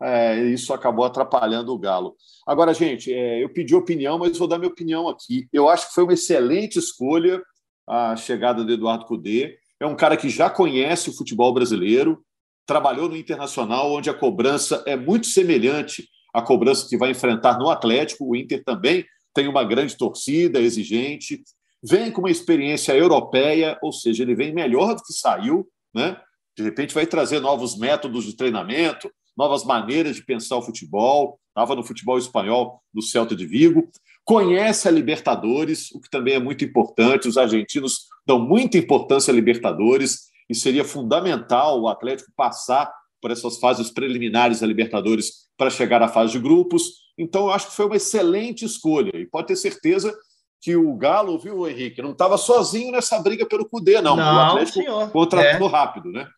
é, 0.00 0.44
isso 0.44 0.72
acabou 0.74 1.04
atrapalhando 1.04 1.72
o 1.72 1.78
Galo. 1.78 2.14
Agora, 2.46 2.74
gente, 2.74 3.12
é, 3.12 3.42
eu 3.42 3.48
pedi 3.48 3.74
opinião, 3.74 4.18
mas 4.18 4.36
vou 4.36 4.46
dar 4.46 4.58
minha 4.58 4.70
opinião 4.70 5.08
aqui. 5.08 5.48
Eu 5.52 5.68
acho 5.68 5.88
que 5.88 5.94
foi 5.94 6.04
uma 6.04 6.12
excelente 6.12 6.78
escolha 6.78 7.42
a 7.88 8.16
chegada 8.16 8.64
do 8.64 8.72
Eduardo 8.72 9.06
Cudê. 9.06 9.56
É 9.80 9.86
um 9.86 9.96
cara 9.96 10.16
que 10.16 10.28
já 10.28 10.50
conhece 10.50 11.08
o 11.08 11.16
futebol 11.16 11.52
brasileiro, 11.52 12.22
trabalhou 12.66 13.08
no 13.08 13.16
Internacional, 13.16 13.92
onde 13.92 14.10
a 14.10 14.14
cobrança 14.14 14.82
é 14.86 14.96
muito 14.96 15.28
semelhante 15.28 16.08
à 16.36 16.42
cobrança 16.42 16.86
que 16.86 16.98
vai 16.98 17.10
enfrentar 17.10 17.58
no 17.58 17.70
Atlético. 17.70 18.28
O 18.28 18.36
Inter 18.36 18.62
também 18.62 19.06
tem 19.32 19.48
uma 19.48 19.64
grande 19.64 19.96
torcida, 19.96 20.60
exigente, 20.60 21.42
vem 21.82 22.10
com 22.10 22.20
uma 22.20 22.30
experiência 22.30 22.92
europeia, 22.94 23.78
ou 23.82 23.90
seja, 23.90 24.22
ele 24.22 24.34
vem 24.34 24.52
melhor 24.52 24.94
do 24.94 25.02
que 25.02 25.14
saiu, 25.14 25.66
né? 25.94 26.20
De 26.56 26.62
repente 26.62 26.94
vai 26.94 27.06
trazer 27.06 27.40
novos 27.40 27.78
métodos 27.78 28.24
de 28.24 28.36
treinamento, 28.36 29.10
novas 29.36 29.64
maneiras 29.64 30.16
de 30.16 30.24
pensar 30.24 30.56
o 30.56 30.62
futebol. 30.62 31.38
Estava 31.48 31.74
no 31.74 31.84
futebol 31.84 32.18
espanhol 32.18 32.82
do 32.92 33.02
Celta 33.02 33.34
de 33.34 33.46
Vigo. 33.46 33.88
Conhece 34.24 34.88
a 34.88 34.90
Libertadores, 34.90 35.90
o 35.92 36.00
que 36.00 36.10
também 36.10 36.34
é 36.34 36.38
muito 36.38 36.64
importante. 36.64 37.28
Os 37.28 37.36
argentinos 37.38 38.06
dão 38.26 38.38
muita 38.38 38.78
importância 38.78 39.30
a 39.30 39.34
Libertadores 39.34 40.30
e 40.48 40.54
seria 40.54 40.84
fundamental 40.84 41.80
o 41.80 41.88
Atlético 41.88 42.32
passar 42.34 42.90
por 43.20 43.30
essas 43.30 43.58
fases 43.58 43.90
preliminares 43.90 44.60
da 44.60 44.66
Libertadores 44.66 45.46
para 45.56 45.70
chegar 45.70 46.02
à 46.02 46.08
fase 46.08 46.32
de 46.32 46.38
grupos. 46.38 47.06
Então, 47.18 47.46
eu 47.46 47.52
acho 47.52 47.68
que 47.68 47.76
foi 47.76 47.86
uma 47.86 47.96
excelente 47.96 48.64
escolha 48.64 49.10
e 49.14 49.26
pode 49.26 49.48
ter 49.48 49.56
certeza 49.56 50.16
que 50.60 50.76
o 50.76 50.96
Galo, 50.96 51.38
viu, 51.38 51.68
Henrique, 51.68 52.02
não 52.02 52.12
estava 52.12 52.36
sozinho 52.36 52.92
nessa 52.92 53.18
briga 53.20 53.46
pelo 53.46 53.68
Cudê, 53.68 54.00
não. 54.00 54.16
não 54.16 54.36
o 54.36 54.40
Atlético 54.40 54.78
senhor. 54.78 55.10
contratou 55.10 55.68
é. 55.68 55.70
rápido, 55.70 56.10
né? 56.10 56.28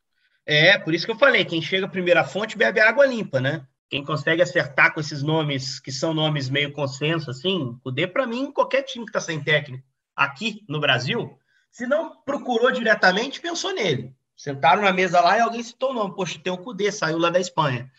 É, 0.44 0.78
por 0.78 0.94
isso 0.94 1.04
que 1.04 1.12
eu 1.12 1.18
falei, 1.18 1.44
quem 1.44 1.60
chega 1.60 1.86
à 1.86 1.88
primeira 1.88 2.24
fonte 2.24 2.56
bebe 2.56 2.80
água 2.80 3.06
limpa, 3.06 3.40
né? 3.40 3.64
Quem 3.90 4.04
consegue 4.04 4.42
acertar 4.42 4.92
com 4.92 5.00
esses 5.00 5.22
nomes, 5.22 5.80
que 5.80 5.90
são 5.90 6.12
nomes 6.12 6.50
meio 6.50 6.72
consenso, 6.72 7.30
assim, 7.30 7.74
o 7.84 7.90
D, 7.90 8.06
para 8.06 8.26
mim, 8.26 8.52
qualquer 8.52 8.82
time 8.82 9.04
que 9.04 9.10
está 9.10 9.20
sem 9.20 9.42
técnico 9.42 9.84
aqui 10.14 10.64
no 10.68 10.80
Brasil, 10.80 11.38
se 11.70 11.86
não 11.86 12.16
procurou 12.24 12.70
diretamente, 12.72 13.40
pensou 13.40 13.72
nele. 13.72 14.12
Sentaram 14.38 14.82
na 14.82 14.92
mesa 14.92 15.20
lá 15.20 15.36
e 15.36 15.40
alguém 15.40 15.62
citou 15.64 15.90
o 15.90 15.94
nome. 15.94 16.14
Poxa, 16.14 16.38
tem 16.42 16.52
o 16.52 16.58
Cudê, 16.58 16.92
saiu 16.92 17.18
lá 17.18 17.28
da 17.28 17.40
Espanha. 17.40 17.90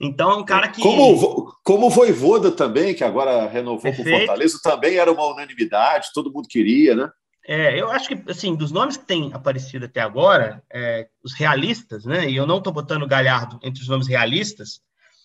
Então 0.00 0.30
é 0.30 0.36
um 0.36 0.44
cara 0.44 0.68
que. 0.68 0.80
Como, 0.80 1.52
como 1.64 1.86
o 1.86 1.90
Voivoda 1.90 2.52
também, 2.52 2.94
que 2.94 3.02
agora 3.02 3.48
renovou 3.48 3.82
Perfeito. 3.82 4.08
com 4.08 4.14
o 4.14 4.18
Fortaleza, 4.18 4.60
também 4.62 4.96
era 4.96 5.10
uma 5.10 5.26
unanimidade, 5.26 6.10
todo 6.14 6.32
mundo 6.32 6.46
queria, 6.48 6.94
né? 6.94 7.10
É, 7.44 7.80
eu 7.80 7.90
acho 7.90 8.08
que, 8.08 8.30
assim, 8.30 8.54
dos 8.54 8.70
nomes 8.70 8.96
que 8.96 9.06
têm 9.06 9.32
aparecido 9.32 9.86
até 9.86 10.00
agora, 10.00 10.62
é, 10.72 11.08
os 11.24 11.34
realistas, 11.34 12.04
né? 12.04 12.30
E 12.30 12.36
eu 12.36 12.46
não 12.46 12.58
estou 12.58 12.72
botando 12.72 13.08
Galhardo 13.08 13.58
entre 13.60 13.82
os 13.82 13.88
nomes 13.88 14.06
realistas, 14.06 14.80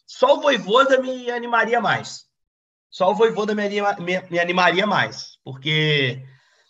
só 0.08 0.38
o 0.38 0.42
Voivoda 0.42 1.00
me 1.00 1.30
animaria 1.30 1.80
mais. 1.80 2.26
Só 2.90 3.12
o 3.12 3.16
Voivoda 3.16 3.54
me, 3.54 3.64
anima, 3.64 3.96
me, 4.00 4.20
me 4.28 4.40
animaria 4.40 4.88
mais, 4.88 5.38
porque 5.44 6.24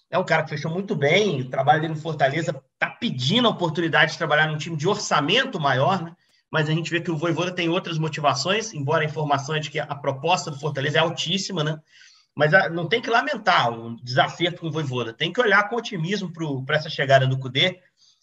é 0.10 0.18
um 0.20 0.26
cara 0.26 0.44
que 0.44 0.50
fechou 0.50 0.72
muito 0.72 0.96
bem, 0.96 1.42
o 1.42 1.50
trabalho 1.50 1.82
dele 1.82 1.94
no 1.94 2.00
Fortaleza 2.00 2.54
está 2.84 2.96
pedindo 2.96 3.48
a 3.48 3.52
oportunidade 3.52 4.12
de 4.12 4.17
trabalhar 4.17 4.48
num 4.48 4.58
time 4.58 4.76
de 4.76 4.88
orçamento 4.88 5.60
maior, 5.60 6.04
né? 6.04 6.15
Mas 6.52 6.69
a 6.69 6.72
gente 6.72 6.91
vê 6.91 7.02
que 7.02 7.10
o 7.10 7.17
Voivoda 7.17 7.52
tem 7.52 7.67
outras 7.67 7.98
motivações, 7.98 8.74
embora 8.74 9.02
a 9.02 9.06
informação 9.06 9.56
é 9.56 9.60
de 9.60 9.72
que 9.72 9.80
a 9.80 9.96
proposta 9.96 10.52
do 10.52 10.60
Fortaleza 10.60 11.00
é 11.00 11.02
altíssima, 11.02 11.63
né? 11.63 11.80
Mas 12.36 12.54
ah, 12.54 12.69
não 12.69 12.88
tem 12.88 13.02
que 13.02 13.10
lamentar 13.10 13.72
o 13.72 13.96
desacerto 14.04 14.62
com 14.62 14.67
o 14.67 14.72
Voivoda, 14.72 15.13
tem 15.13 15.32
que 15.32 15.41
olhar 15.41 15.67
com 15.67 15.76
otimismo 15.76 16.32
para 16.65 16.76
essa 16.76 16.89
chegada 16.89 17.26
do 17.26 17.39
Cudê 17.39 17.80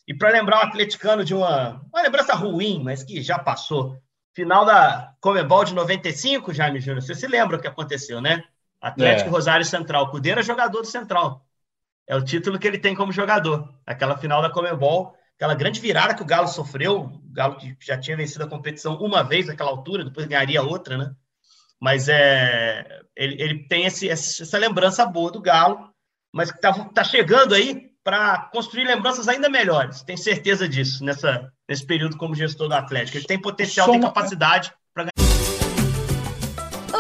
e 0.06 0.14
para 0.14 0.30
lembrar 0.30 0.58
o 0.58 0.68
atleticano 0.68 1.24
de 1.24 1.34
uma, 1.34 1.84
uma 1.92 2.02
lembrança 2.02 2.34
ruim, 2.34 2.82
mas 2.84 3.02
que 3.02 3.22
já 3.22 3.38
passou. 3.38 3.96
Final 4.32 4.64
da 4.64 5.12
Comebol 5.20 5.64
de 5.64 5.74
95, 5.74 6.52
Jaime 6.52 6.80
Júnior, 6.80 7.02
você 7.02 7.14
se 7.14 7.26
lembra 7.26 7.56
o 7.56 7.60
que 7.60 7.66
aconteceu, 7.66 8.20
né? 8.20 8.44
Atlético 8.80 9.28
é. 9.28 9.32
Rosário 9.32 9.64
Central. 9.64 10.10
Cudê 10.10 10.30
era 10.30 10.42
jogador 10.42 10.80
do 10.80 10.86
Central. 10.86 11.44
É 12.10 12.16
o 12.16 12.24
título 12.24 12.58
que 12.58 12.66
ele 12.66 12.76
tem 12.76 12.92
como 12.92 13.12
jogador. 13.12 13.72
Aquela 13.86 14.18
final 14.18 14.42
da 14.42 14.50
Comebol, 14.50 15.14
aquela 15.36 15.54
grande 15.54 15.78
virada 15.78 16.12
que 16.12 16.22
o 16.22 16.26
Galo 16.26 16.48
sofreu. 16.48 17.02
O 17.02 17.32
Galo 17.32 17.56
que 17.56 17.76
já 17.78 17.96
tinha 17.96 18.16
vencido 18.16 18.42
a 18.42 18.48
competição 18.48 18.96
uma 18.96 19.22
vez 19.22 19.46
naquela 19.46 19.70
altura, 19.70 20.04
depois 20.04 20.26
ganharia 20.26 20.60
outra, 20.60 20.98
né? 20.98 21.12
Mas 21.80 22.08
é, 22.08 23.00
ele, 23.14 23.40
ele 23.40 23.58
tem 23.68 23.84
esse, 23.84 24.08
essa 24.08 24.58
lembrança 24.58 25.06
boa 25.06 25.30
do 25.30 25.40
Galo, 25.40 25.88
mas 26.32 26.50
que 26.50 26.56
está 26.56 26.72
tá 26.86 27.04
chegando 27.04 27.54
aí 27.54 27.92
para 28.02 28.48
construir 28.52 28.88
lembranças 28.88 29.28
ainda 29.28 29.48
melhores. 29.48 30.02
Tenho 30.02 30.18
certeza 30.18 30.68
disso 30.68 31.04
nessa, 31.04 31.48
nesse 31.68 31.86
período 31.86 32.16
como 32.16 32.34
gestor 32.34 32.66
do 32.66 32.74
Atlético. 32.74 33.18
Ele 33.18 33.24
tem 33.24 33.40
potencial, 33.40 33.88
tem 33.88 34.00
capacidade. 34.00 34.72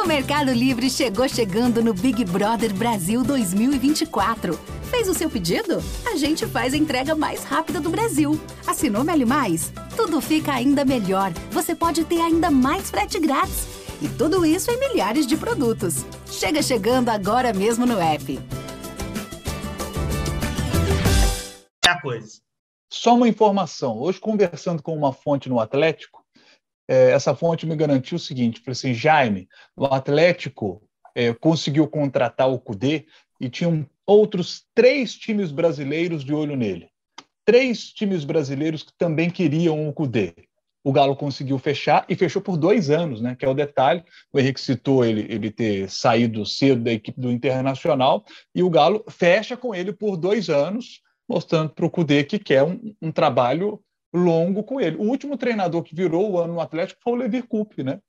O 0.02 0.06
Mercado 0.06 0.50
Livre 0.50 0.88
chegou 0.88 1.28
chegando 1.28 1.84
no 1.84 1.92
Big 1.92 2.24
Brother 2.24 2.72
Brasil 2.72 3.22
2024. 3.22 4.58
Fez 4.84 5.10
o 5.10 5.14
seu 5.14 5.28
pedido? 5.28 5.82
A 6.06 6.16
gente 6.16 6.46
faz 6.46 6.72
a 6.72 6.76
entrega 6.78 7.14
mais 7.14 7.44
rápida 7.44 7.82
do 7.82 7.90
Brasil. 7.90 8.40
Assinou 8.66 9.04
Meli 9.04 9.26
Mais? 9.26 9.70
Tudo 9.94 10.22
fica 10.22 10.54
ainda 10.54 10.86
melhor. 10.86 11.30
Você 11.50 11.74
pode 11.74 12.02
ter 12.04 12.18
ainda 12.18 12.50
mais 12.50 12.90
frete 12.90 13.20
grátis. 13.20 13.68
E 14.00 14.08
tudo 14.08 14.46
isso 14.46 14.70
em 14.70 14.80
milhares 14.80 15.26
de 15.26 15.36
produtos. 15.36 16.06
Chega 16.26 16.62
chegando 16.62 17.10
agora 17.10 17.52
mesmo 17.52 17.84
no 17.84 18.00
app. 18.00 18.40
Coisa. 22.00 22.40
Só 22.90 23.14
uma 23.14 23.28
informação. 23.28 23.98
Hoje, 23.98 24.18
conversando 24.18 24.82
com 24.82 24.96
uma 24.96 25.12
fonte 25.12 25.50
no 25.50 25.60
Atlético, 25.60 26.19
é, 26.90 27.12
essa 27.12 27.34
fonte 27.34 27.66
me 27.66 27.76
garantiu 27.76 28.16
o 28.16 28.20
seguinte: 28.20 28.60
falei 28.60 28.72
assim, 28.72 28.94
Jaime, 28.94 29.48
o 29.76 29.86
Atlético 29.86 30.82
é, 31.14 31.32
conseguiu 31.32 31.86
contratar 31.88 32.50
o 32.50 32.58
Cudê 32.58 33.06
e 33.40 33.48
tinham 33.48 33.86
outros 34.06 34.64
três 34.74 35.14
times 35.14 35.52
brasileiros 35.52 36.24
de 36.24 36.34
olho 36.34 36.56
nele. 36.56 36.88
Três 37.44 37.92
times 37.92 38.24
brasileiros 38.24 38.82
que 38.82 38.92
também 38.98 39.30
queriam 39.30 39.88
o 39.88 39.92
Cudê 39.92 40.34
o 40.82 40.92
Galo 40.92 41.14
conseguiu 41.14 41.58
fechar 41.58 42.04
e 42.08 42.14
fechou 42.14 42.40
por 42.40 42.56
dois 42.56 42.90
anos, 42.90 43.20
né? 43.20 43.36
Que 43.36 43.44
é 43.44 43.48
o 43.48 43.54
detalhe. 43.54 44.02
O 44.32 44.38
Henrique 44.38 44.60
citou 44.60 45.04
ele, 45.04 45.26
ele 45.28 45.50
ter 45.50 45.90
saído 45.90 46.44
cedo 46.46 46.82
da 46.82 46.92
equipe 46.92 47.20
do 47.20 47.30
Internacional 47.30 48.24
e 48.54 48.62
o 48.62 48.70
Galo 48.70 49.04
fecha 49.08 49.56
com 49.56 49.74
ele 49.74 49.92
por 49.92 50.16
dois 50.16 50.48
anos, 50.48 51.02
mostrando 51.28 51.70
para 51.70 51.84
o 51.84 51.90
Cudê 51.90 52.24
que 52.24 52.38
quer 52.38 52.62
um, 52.62 52.94
um, 53.00 53.12
trabalho 53.12 53.80
longo 54.12 54.62
com 54.62 54.80
ele. 54.80 54.96
O 54.96 55.02
último 55.02 55.36
treinador 55.36 55.82
que 55.82 55.94
virou 55.94 56.30
o 56.30 56.38
ano 56.38 56.54
no 56.54 56.60
Atlético 56.60 57.00
foi 57.02 57.12
o 57.12 57.16
Levi 57.16 57.42
Coupe, 57.42 57.82
né? 57.82 58.00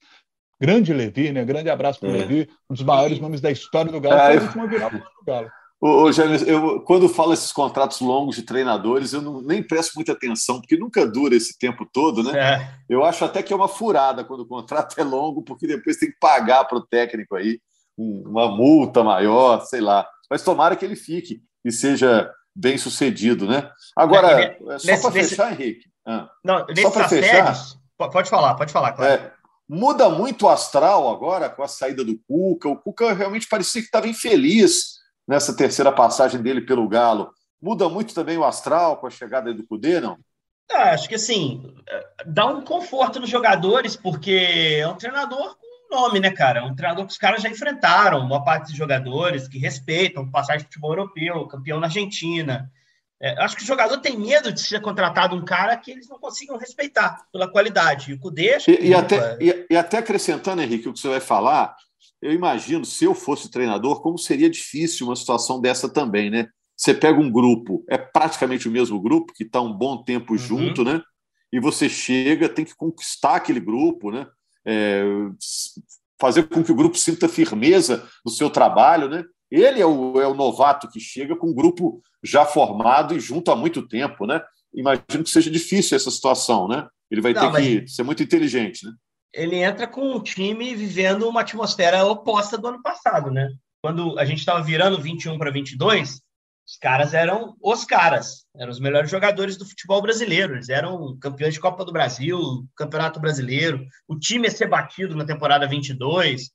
Grande 0.59 0.93
Levi, 0.93 1.31
né? 1.31 1.43
Grande 1.43 1.69
abraço 1.69 1.99
para 1.99 2.09
o 2.09 2.15
é. 2.15 2.19
Levi, 2.19 2.49
um 2.69 2.73
dos 2.73 2.83
maiores 2.83 3.19
nomes 3.19 3.41
da 3.41 3.49
história 3.49 3.91
do 3.91 3.99
Galo, 3.99 4.15
é, 4.15 4.39
foi 4.39 4.61
o 4.61 4.63
último 4.63 4.83
a 4.83 4.87
ano 4.87 4.99
do 4.99 5.25
Galo. 5.25 5.51
Ô, 5.83 6.11
James, 6.11 6.43
eu, 6.47 6.81
quando 6.81 7.09
falo 7.09 7.33
esses 7.33 7.51
contratos 7.51 8.01
longos 8.01 8.35
de 8.35 8.43
treinadores, 8.43 9.13
eu 9.13 9.21
não, 9.21 9.41
nem 9.41 9.63
presto 9.63 9.95
muita 9.95 10.11
atenção, 10.11 10.61
porque 10.61 10.77
nunca 10.77 11.07
dura 11.07 11.35
esse 11.35 11.57
tempo 11.57 11.89
todo, 11.91 12.21
né? 12.21 12.37
É. 12.37 12.69
Eu 12.87 13.03
acho 13.03 13.25
até 13.25 13.41
que 13.41 13.51
é 13.51 13.55
uma 13.55 13.67
furada 13.67 14.23
quando 14.23 14.41
o 14.41 14.47
contrato 14.47 14.93
é 14.99 15.03
longo, 15.03 15.41
porque 15.41 15.65
depois 15.65 15.97
tem 15.97 16.11
que 16.11 16.19
pagar 16.19 16.65
para 16.65 16.77
o 16.77 16.85
técnico 16.85 17.35
aí 17.35 17.59
uma 17.97 18.47
multa 18.47 19.03
maior, 19.03 19.61
sei 19.61 19.81
lá. 19.81 20.07
Mas 20.29 20.43
tomara 20.43 20.75
que 20.75 20.85
ele 20.85 20.95
fique 20.95 21.41
e 21.65 21.71
seja 21.71 22.31
bem 22.55 22.77
sucedido, 22.77 23.47
né? 23.47 23.67
Agora, 23.95 24.39
é, 24.39 24.57
é 24.69 24.77
só 24.77 25.09
para 25.09 25.11
fechar, 25.11 25.51
Henrique. 25.51 25.90
Ah, 26.05 26.29
não, 26.43 26.65
só 26.81 26.91
para 26.91 27.09
fechar. 27.09 27.55
Pode 27.97 28.29
falar, 28.29 28.55
pode 28.55 28.73
falar, 28.73 28.93
claro. 28.93 29.11
É, 29.11 29.31
muda 29.69 30.09
muito 30.09 30.45
o 30.45 30.49
astral 30.49 31.09
agora 31.09 31.49
com 31.49 31.61
a 31.61 31.67
saída 31.67 32.03
do 32.03 32.19
Cuca. 32.27 32.67
O 32.67 32.77
Cuca 32.77 33.13
realmente 33.13 33.47
parecia 33.47 33.81
que 33.81 33.87
estava 33.87 34.07
infeliz 34.07 34.99
nessa 35.27 35.55
terceira 35.55 35.91
passagem 35.91 36.41
dele 36.41 36.61
pelo 36.61 36.87
Galo. 36.87 37.31
Muda 37.61 37.87
muito 37.87 38.13
também 38.13 38.37
o 38.37 38.43
astral 38.43 38.97
com 38.97 39.07
a 39.07 39.11
chegada 39.11 39.53
do 39.53 39.65
Cudê, 39.65 39.99
não? 40.01 40.17
Ah, 40.71 40.91
acho 40.91 41.07
que 41.07 41.15
assim, 41.15 41.75
dá 42.25 42.45
um 42.47 42.61
conforto 42.63 43.19
nos 43.19 43.29
jogadores, 43.29 43.95
porque 43.95 44.79
é 44.79 44.87
um 44.87 44.95
treinador 44.95 45.55
com 45.57 45.95
nome, 45.95 46.19
né, 46.19 46.31
cara? 46.31 46.61
É 46.61 46.63
um 46.63 46.73
treinador 46.73 47.05
que 47.05 47.11
os 47.11 47.17
caras 47.17 47.43
já 47.43 47.49
enfrentaram, 47.49 48.19
uma 48.19 48.43
parte 48.43 48.67
dos 48.67 48.75
jogadores 48.75 49.47
que 49.47 49.59
respeitam 49.59 50.31
passagem 50.31 50.61
de 50.61 50.65
futebol 50.65 50.91
europeu, 50.91 51.45
campeão 51.47 51.79
na 51.79 51.87
Argentina. 51.87 52.71
É, 53.21 53.39
acho 53.43 53.55
que 53.55 53.63
o 53.63 53.67
jogador 53.67 53.97
tem 53.99 54.17
medo 54.17 54.51
de 54.51 54.59
ser 54.59 54.81
contratado 54.81 55.35
um 55.35 55.45
cara 55.45 55.77
que 55.77 55.91
eles 55.91 56.09
não 56.09 56.19
consigam 56.19 56.57
respeitar 56.57 57.23
pela 57.31 57.47
qualidade. 57.47 58.11
E 58.11 58.13
o 58.15 58.19
Cudê... 58.19 58.57
E, 58.67 58.87
e, 58.87 58.93
até, 58.95 59.37
e, 59.39 59.67
e 59.69 59.77
até 59.77 59.99
acrescentando, 59.99 60.61
Henrique, 60.61 60.89
o 60.89 60.93
que 60.93 60.99
você 60.99 61.07
vai 61.07 61.19
falar, 61.19 61.75
eu 62.19 62.33
imagino, 62.33 62.83
se 62.83 63.05
eu 63.05 63.13
fosse 63.13 63.51
treinador, 63.51 64.01
como 64.01 64.17
seria 64.17 64.49
difícil 64.49 65.05
uma 65.05 65.15
situação 65.15 65.61
dessa 65.61 65.87
também, 65.87 66.31
né? 66.31 66.47
Você 66.75 66.95
pega 66.95 67.19
um 67.19 67.31
grupo, 67.31 67.85
é 67.87 67.95
praticamente 67.95 68.67
o 68.67 68.71
mesmo 68.71 68.99
grupo, 68.99 69.33
que 69.33 69.43
está 69.43 69.61
um 69.61 69.71
bom 69.71 70.03
tempo 70.03 70.33
uhum. 70.33 70.39
junto, 70.39 70.83
né? 70.83 70.99
E 71.53 71.59
você 71.59 71.87
chega, 71.87 72.49
tem 72.49 72.65
que 72.65 72.75
conquistar 72.75 73.35
aquele 73.35 73.59
grupo, 73.59 74.09
né? 74.09 74.25
É, 74.65 75.03
fazer 76.19 76.43
com 76.43 76.63
que 76.63 76.71
o 76.71 76.75
grupo 76.75 76.97
sinta 76.97 77.29
firmeza 77.29 78.07
no 78.25 78.31
seu 78.31 78.49
trabalho, 78.49 79.07
né? 79.07 79.23
Ele 79.51 79.81
é 79.81 79.85
o, 79.85 80.21
é 80.21 80.27
o 80.27 80.33
novato 80.33 80.87
que 80.89 80.99
chega 80.99 81.35
com 81.35 81.47
um 81.47 81.53
grupo 81.53 82.01
já 82.23 82.45
formado 82.45 83.15
e 83.15 83.19
junto 83.19 83.51
há 83.51 83.55
muito 83.55 83.87
tempo, 83.87 84.25
né? 84.25 84.41
Imagino 84.73 85.23
que 85.23 85.29
seja 85.29 85.51
difícil 85.51 85.97
essa 85.97 86.09
situação, 86.09 86.67
né? 86.67 86.87
Ele 87.09 87.21
vai 87.21 87.33
Não, 87.33 87.51
ter 87.51 87.83
que 87.83 87.91
ser 87.91 88.03
muito 88.03 88.23
inteligente, 88.23 88.85
né? 88.85 88.93
ele 89.33 89.57
entra 89.57 89.87
com 89.87 90.15
um 90.15 90.21
time 90.21 90.75
vivendo 90.75 91.27
uma 91.27 91.41
atmosfera 91.41 92.05
oposta 92.05 92.57
do 92.57 92.67
ano 92.67 92.81
passado, 92.81 93.31
né? 93.31 93.49
Quando 93.81 94.19
a 94.19 94.25
gente 94.25 94.39
estava 94.39 94.61
virando 94.61 95.01
21 95.01 95.37
para 95.37 95.51
22, 95.51 96.21
os 96.67 96.77
caras 96.77 97.13
eram 97.13 97.55
os 97.61 97.83
caras, 97.85 98.45
eram 98.55 98.71
os 98.71 98.79
melhores 98.79 99.09
jogadores 99.09 99.57
do 99.57 99.65
futebol 99.65 100.01
brasileiro. 100.01 100.55
Eles 100.55 100.69
eram 100.69 101.17
campeões 101.19 101.53
de 101.53 101.59
Copa 101.59 101.83
do 101.83 101.91
Brasil, 101.91 102.39
Campeonato 102.75 103.19
Brasileiro. 103.19 103.85
O 104.07 104.19
time 104.19 104.47
ia 104.47 104.51
ser 104.51 104.67
batido 104.67 105.15
na 105.15 105.25
temporada 105.25 105.67
22. 105.67 106.51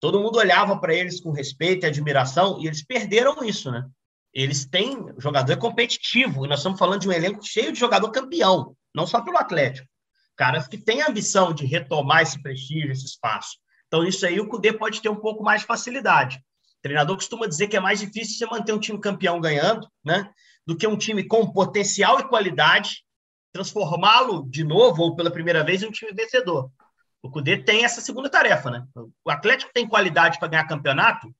Todo 0.00 0.20
mundo 0.20 0.38
olhava 0.38 0.78
para 0.80 0.94
eles 0.94 1.20
com 1.20 1.30
respeito 1.30 1.84
e 1.84 1.86
admiração 1.86 2.58
e 2.60 2.66
eles 2.66 2.82
perderam 2.82 3.44
isso, 3.44 3.70
né? 3.70 3.86
Eles 4.32 4.64
têm 4.64 5.06
jogador 5.18 5.56
competitivo 5.58 6.46
e 6.46 6.48
nós 6.48 6.60
estamos 6.60 6.78
falando 6.78 7.00
de 7.00 7.08
um 7.08 7.12
elenco 7.12 7.44
cheio 7.44 7.72
de 7.72 7.78
jogador 7.78 8.10
campeão, 8.10 8.74
não 8.94 9.06
só 9.06 9.20
pelo 9.20 9.36
Atlético. 9.36 9.86
Caras 10.36 10.66
que 10.66 10.78
têm 10.78 11.02
a 11.02 11.08
ambição 11.08 11.52
de 11.52 11.66
retomar 11.66 12.22
esse 12.22 12.40
prestígio, 12.40 12.90
esse 12.90 13.04
espaço. 13.04 13.58
Então, 13.88 14.04
isso 14.04 14.24
aí 14.24 14.40
o 14.40 14.48
Cudê 14.48 14.72
pode 14.72 15.02
ter 15.02 15.08
um 15.10 15.16
pouco 15.16 15.42
mais 15.42 15.60
de 15.60 15.66
facilidade. 15.66 16.38
O 16.38 16.82
treinador 16.82 17.16
costuma 17.16 17.46
dizer 17.46 17.68
que 17.68 17.76
é 17.76 17.80
mais 17.80 18.00
difícil 18.00 18.38
você 18.38 18.46
manter 18.46 18.72
um 18.72 18.78
time 18.78 18.98
campeão 18.98 19.38
ganhando, 19.38 19.86
né? 20.02 20.30
Do 20.66 20.76
que 20.76 20.86
um 20.86 20.96
time 20.96 21.24
com 21.24 21.52
potencial 21.52 22.18
e 22.20 22.28
qualidade, 22.28 23.04
transformá-lo 23.52 24.48
de 24.48 24.64
novo 24.64 25.02
ou 25.02 25.16
pela 25.16 25.30
primeira 25.30 25.62
vez 25.62 25.82
em 25.82 25.86
um 25.86 25.90
time 25.90 26.12
vencedor. 26.12 26.70
O 27.22 27.30
Cudê 27.30 27.58
tem 27.58 27.84
essa 27.84 28.00
segunda 28.00 28.30
tarefa, 28.30 28.70
né? 28.70 28.86
O 29.24 29.30
Atlético 29.30 29.72
tem 29.72 29.86
qualidade 29.86 30.38
para 30.38 30.48
ganhar 30.48 30.64
campeonato, 30.64 31.32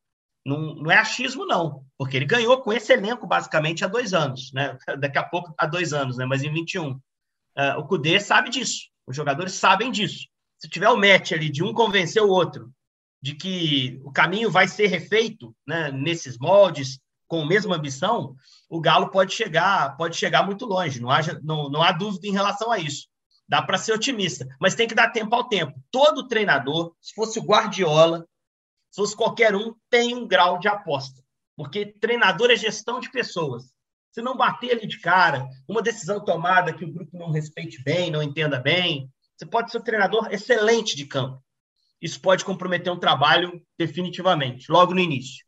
não, 0.44 0.74
não, 0.74 0.90
é 0.90 0.96
achismo, 0.96 1.46
não, 1.46 1.84
porque 1.98 2.16
ele 2.16 2.24
ganhou 2.24 2.60
com 2.62 2.72
esse 2.72 2.92
elenco 2.92 3.26
basicamente 3.26 3.84
há 3.84 3.88
dois 3.88 4.14
anos, 4.14 4.52
né? 4.52 4.76
Daqui 4.98 5.18
a 5.18 5.24
pouco 5.24 5.54
há 5.56 5.66
dois 5.66 5.92
anos, 5.92 6.16
né? 6.16 6.24
Mas 6.24 6.42
em 6.42 6.52
21. 6.52 6.92
Uh, 6.92 7.00
é, 7.56 7.76
o 7.76 7.84
Cudê 7.84 8.20
sabe 8.20 8.48
disso, 8.50 8.88
os 9.06 9.14
jogadores 9.14 9.54
sabem 9.54 9.90
disso. 9.90 10.28
Se 10.58 10.68
tiver 10.68 10.88
o 10.88 10.96
match 10.96 11.32
ali 11.32 11.50
de 11.50 11.62
um 11.62 11.72
convencer 11.72 12.22
o 12.22 12.28
outro 12.28 12.70
de 13.22 13.34
que 13.34 14.00
o 14.04 14.10
caminho 14.10 14.50
vai 14.50 14.66
ser 14.66 14.86
refeito 14.86 15.54
né, 15.66 15.90
nesses 15.92 16.38
moldes, 16.38 16.98
com 17.26 17.42
a 17.42 17.46
mesma 17.46 17.76
ambição, 17.76 18.34
o 18.68 18.80
Galo 18.80 19.10
pode 19.10 19.32
chegar, 19.34 19.96
pode 19.96 20.16
chegar 20.16 20.44
muito 20.44 20.64
longe. 20.64 21.00
Não, 21.00 21.10
haja, 21.10 21.38
não, 21.42 21.68
não 21.68 21.82
há 21.82 21.92
dúvida 21.92 22.26
em 22.26 22.32
relação 22.32 22.72
a 22.72 22.78
isso. 22.78 23.08
Dá 23.50 23.60
para 23.60 23.76
ser 23.76 23.92
otimista, 23.92 24.46
mas 24.60 24.74
tem 24.74 24.86
que 24.86 24.94
dar 24.94 25.10
tempo 25.10 25.34
ao 25.34 25.48
tempo. 25.48 25.78
Todo 25.90 26.28
treinador, 26.28 26.94
se 27.00 27.12
fosse 27.12 27.38
o 27.38 27.42
Guardiola, 27.42 28.26
se 28.90 29.00
fosse 29.00 29.16
qualquer 29.16 29.54
um, 29.54 29.74
tem 29.90 30.14
um 30.14 30.26
grau 30.26 30.58
de 30.58 30.68
aposta. 30.68 31.20
Porque 31.56 31.86
treinador 32.00 32.50
é 32.50 32.56
gestão 32.56 33.00
de 33.00 33.10
pessoas. 33.10 33.64
Se 34.12 34.22
não 34.22 34.36
bater 34.36 34.70
ali 34.70 34.86
de 34.86 35.00
cara, 35.00 35.46
uma 35.68 35.82
decisão 35.82 36.24
tomada 36.24 36.72
que 36.72 36.84
o 36.84 36.92
grupo 36.92 37.18
não 37.18 37.30
respeite 37.30 37.82
bem, 37.82 38.10
não 38.10 38.22
entenda 38.22 38.58
bem, 38.58 39.10
você 39.36 39.44
pode 39.44 39.70
ser 39.70 39.78
um 39.78 39.82
treinador 39.82 40.28
excelente 40.32 40.96
de 40.96 41.06
campo 41.06 41.42
isso 42.00 42.20
pode 42.20 42.44
comprometer 42.44 42.92
um 42.92 42.98
trabalho 42.98 43.60
definitivamente, 43.78 44.70
logo 44.70 44.94
no 44.94 45.00
início. 45.00 45.44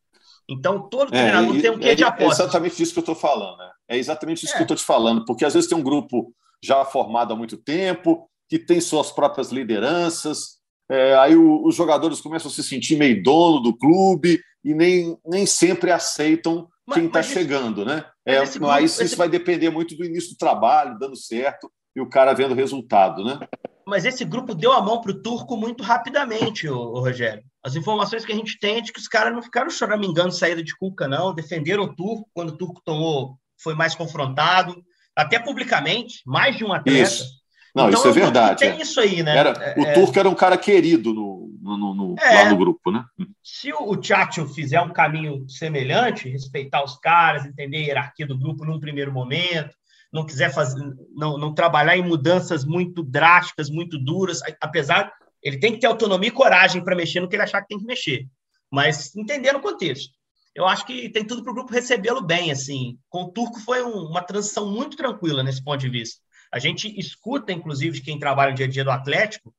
Então, 0.48 0.88
todo 0.88 1.14
é, 1.14 1.22
treinador 1.22 1.60
tem 1.60 1.70
um 1.70 1.78
quê 1.78 1.88
é, 1.88 1.94
de 1.94 2.04
aposta. 2.04 2.42
É 2.42 2.46
exatamente 2.46 2.82
isso 2.82 2.92
que 2.92 2.98
eu 2.98 3.02
estou 3.02 3.14
falando. 3.14 3.56
Né? 3.56 3.70
É 3.88 3.96
exatamente 3.96 4.44
isso 4.44 4.52
é. 4.52 4.56
que 4.56 4.62
eu 4.62 4.64
estou 4.64 4.76
te 4.76 4.84
falando, 4.84 5.24
porque 5.24 5.44
às 5.44 5.54
vezes 5.54 5.68
tem 5.68 5.78
um 5.78 5.82
grupo 5.82 6.34
já 6.62 6.84
formado 6.84 7.32
há 7.32 7.36
muito 7.36 7.56
tempo, 7.56 8.28
que 8.48 8.58
tem 8.58 8.80
suas 8.80 9.10
próprias 9.10 9.50
lideranças, 9.50 10.60
é, 10.90 11.14
aí 11.16 11.34
o, 11.34 11.64
os 11.66 11.74
jogadores 11.74 12.20
começam 12.20 12.50
a 12.50 12.54
se 12.54 12.62
sentir 12.62 12.96
meio 12.96 13.22
dono 13.22 13.60
do 13.60 13.76
clube 13.76 14.40
e 14.64 14.74
nem, 14.74 15.16
nem 15.26 15.46
sempre 15.46 15.90
aceitam 15.90 16.68
mas, 16.86 16.98
quem 16.98 17.06
está 17.06 17.22
chegando, 17.22 17.84
né? 17.84 18.04
É, 18.26 18.38
mas 18.38 18.56
grupo, 18.56 18.78
isso 18.78 19.02
esse... 19.02 19.16
vai 19.16 19.28
depender 19.28 19.70
muito 19.70 19.96
do 19.96 20.04
início 20.04 20.30
do 20.30 20.36
trabalho, 20.36 20.98
dando 20.98 21.16
certo, 21.16 21.70
e 21.96 22.00
o 22.00 22.08
cara 22.08 22.34
vendo 22.34 22.54
resultado, 22.54 23.24
né? 23.24 23.38
mas 23.86 24.04
esse 24.04 24.24
grupo 24.24 24.54
deu 24.54 24.72
a 24.72 24.80
mão 24.80 25.00
para 25.00 25.10
o 25.10 25.22
turco 25.22 25.56
muito 25.56 25.82
rapidamente, 25.82 26.68
o, 26.68 26.76
o, 26.76 27.00
Rogério. 27.00 27.42
As 27.64 27.76
informações 27.76 28.24
que 28.24 28.32
a 28.32 28.34
gente 28.34 28.58
tem 28.58 28.78
é 28.78 28.80
de 28.80 28.92
que 28.92 29.00
os 29.00 29.08
caras 29.08 29.32
não 29.32 29.42
ficaram 29.42 29.70
choramingando 29.70 30.32
saída 30.32 30.62
de 30.62 30.76
Cuca, 30.76 31.08
não. 31.08 31.34
Defenderam 31.34 31.84
o 31.84 31.94
turco 31.94 32.28
quando 32.32 32.50
o 32.50 32.56
turco 32.56 32.80
tomou, 32.84 33.36
foi 33.60 33.74
mais 33.74 33.94
confrontado, 33.94 34.82
até 35.16 35.38
publicamente, 35.38 36.22
mais 36.26 36.56
de 36.56 36.64
um 36.64 36.72
atleta. 36.72 37.02
Isso. 37.02 37.42
Não, 37.74 37.88
então, 37.88 37.98
isso 37.98 38.08
é 38.08 38.12
verdade. 38.12 38.58
Tem 38.58 38.70
é. 38.70 38.82
isso 38.82 39.00
aí, 39.00 39.22
né? 39.22 39.36
Era, 39.36 39.52
o 39.78 39.86
é, 39.86 39.92
turco 39.92 40.18
era 40.18 40.28
um 40.28 40.34
cara 40.34 40.58
querido 40.58 41.14
no, 41.14 41.50
no, 41.60 41.94
no 41.94 42.14
é, 42.18 42.44
lá 42.44 42.50
no 42.50 42.56
grupo, 42.56 42.90
né? 42.90 43.02
Se 43.42 43.72
o 43.72 43.96
Tchatcho 43.96 44.46
fizer 44.46 44.80
um 44.82 44.92
caminho 44.92 45.48
semelhante, 45.48 46.28
respeitar 46.28 46.84
os 46.84 46.98
caras, 46.98 47.46
entender 47.46 47.78
a 47.78 47.80
hierarquia 47.80 48.26
do 48.26 48.38
grupo 48.38 48.64
num 48.64 48.78
primeiro 48.78 49.10
momento, 49.10 49.74
não 50.12 50.26
quiser 50.26 50.52
fazer, 50.52 50.84
não, 51.14 51.38
não 51.38 51.54
trabalhar 51.54 51.96
em 51.96 52.06
mudanças 52.06 52.64
muito 52.64 53.02
drásticas, 53.02 53.70
muito 53.70 53.98
duras, 53.98 54.40
apesar 54.60 55.10
ele 55.42 55.58
tem 55.58 55.72
que 55.72 55.80
ter 55.80 55.86
autonomia 55.86 56.28
e 56.28 56.32
coragem 56.32 56.84
para 56.84 56.94
mexer 56.94 57.20
no 57.20 57.28
que 57.28 57.34
ele 57.34 57.42
achar 57.42 57.62
que 57.62 57.68
tem 57.68 57.78
que 57.78 57.86
mexer, 57.86 58.26
mas 58.70 59.16
entendendo 59.16 59.56
o 59.56 59.62
contexto. 59.62 60.12
Eu 60.54 60.66
acho 60.66 60.84
que 60.84 61.08
tem 61.08 61.26
tudo 61.26 61.42
para 61.42 61.50
o 61.50 61.54
grupo 61.54 61.72
recebê-lo 61.72 62.20
bem, 62.20 62.50
assim. 62.50 62.98
Com 63.08 63.24
o 63.24 63.32
Turco 63.32 63.58
foi 63.60 63.82
um, 63.82 64.08
uma 64.08 64.22
transição 64.22 64.70
muito 64.70 64.96
tranquila 64.96 65.42
nesse 65.42 65.62
ponto 65.62 65.80
de 65.80 65.88
vista. 65.88 66.20
A 66.52 66.58
gente 66.58 66.88
escuta, 66.98 67.52
inclusive, 67.52 67.98
de 67.98 68.02
quem 68.02 68.18
trabalha 68.18 68.50
no 68.50 68.56
dia 68.56 68.66
a 68.66 68.70
dia 68.70 68.84
do 68.84 68.90
Atlético, 68.90 69.54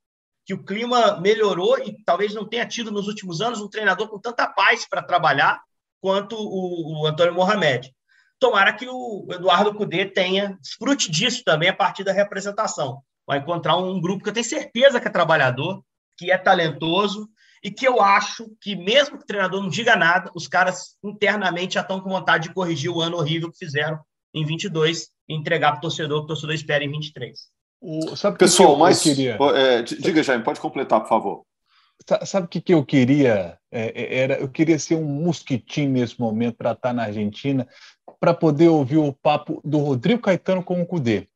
que 0.46 0.54
o 0.54 0.64
clima 0.64 1.20
melhorou 1.20 1.80
e 1.80 1.98
talvez 2.04 2.34
não 2.34 2.48
tenha 2.48 2.68
tido 2.68 2.92
nos 2.92 3.08
últimos 3.08 3.42
anos 3.42 3.62
um 3.62 3.70
treinador 3.70 4.08
com 4.08 4.20
tanta 4.20 4.48
paz 4.48 4.88
para 4.88 5.02
trabalhar 5.02 5.62
quanto 6.00 6.36
o, 6.36 7.02
o 7.02 7.08
Antônio 7.08 7.34
Mohamed 7.34 7.92
tomara 8.44 8.74
que 8.74 8.86
o 8.90 9.26
Eduardo 9.32 9.74
Cudê 9.74 10.06
tenha, 10.06 10.58
desfrute 10.60 11.10
disso 11.10 11.46
também 11.46 11.70
a 11.70 11.74
partir 11.74 12.04
da 12.04 12.12
representação. 12.12 13.02
Vai 13.26 13.38
encontrar 13.38 13.78
um 13.78 14.02
grupo 14.02 14.22
que 14.22 14.30
eu 14.30 14.34
tenho 14.34 14.46
certeza 14.46 15.00
que 15.00 15.08
é 15.08 15.12
trabalhador, 15.12 15.82
que 16.18 16.30
é 16.30 16.38
talentoso 16.38 17.30
e 17.64 17.72
que 17.72 17.88
eu 17.88 18.02
acho 18.02 18.52
que, 18.62 18.76
mesmo 18.76 19.18
que 19.18 19.24
o 19.24 19.28
treinador 19.28 19.62
não 19.62 19.70
diga 19.70 19.96
nada, 19.96 20.30
os 20.36 20.48
caras 20.48 20.98
internamente 21.02 21.76
já 21.76 21.82
estão 21.82 22.02
com 22.02 22.10
vontade 22.10 22.50
de 22.50 22.54
corrigir 22.54 22.92
o 22.92 23.00
ano 23.00 23.18
horrível 23.18 23.50
que 23.50 23.58
fizeram 23.58 24.00
em 24.34 24.46
22 24.46 25.08
e 25.30 25.34
entregar 25.34 25.72
para 25.72 25.78
o 25.78 25.82
torcedor, 25.82 26.20
que 26.20 26.26
o 26.26 26.28
torcedor 26.28 26.54
espera 26.54 26.84
em 26.84 26.92
23. 26.92 27.40
O, 27.80 28.16
sabe 28.16 28.38
Pessoal, 28.38 28.74
que 28.74 28.80
mas 28.80 29.02
queria... 29.02 29.38
é, 29.56 29.82
diga, 29.82 30.22
Jaime, 30.22 30.44
pode 30.44 30.60
completar, 30.60 31.00
por 31.02 31.10
favor. 31.10 31.44
Sabe 32.26 32.48
o 32.48 32.50
que, 32.50 32.60
que 32.60 32.74
eu 32.74 32.84
queria? 32.84 33.58
É, 33.72 33.94
é, 33.96 34.18
era, 34.18 34.34
eu 34.40 34.50
queria 34.50 34.78
ser 34.78 34.96
um 34.96 35.06
mosquitinho 35.06 35.92
nesse 35.92 36.20
momento 36.20 36.58
para 36.58 36.74
estar 36.74 36.92
na 36.92 37.04
Argentina, 37.04 37.68
para 38.20 38.34
poder 38.34 38.68
ouvir 38.68 38.98
o 38.98 39.14
papo 39.14 39.62
do 39.64 39.78
Rodrigo 39.78 40.22
Caetano 40.22 40.64
com 40.64 40.82
o 40.82 40.86
Cudê. 40.86 41.30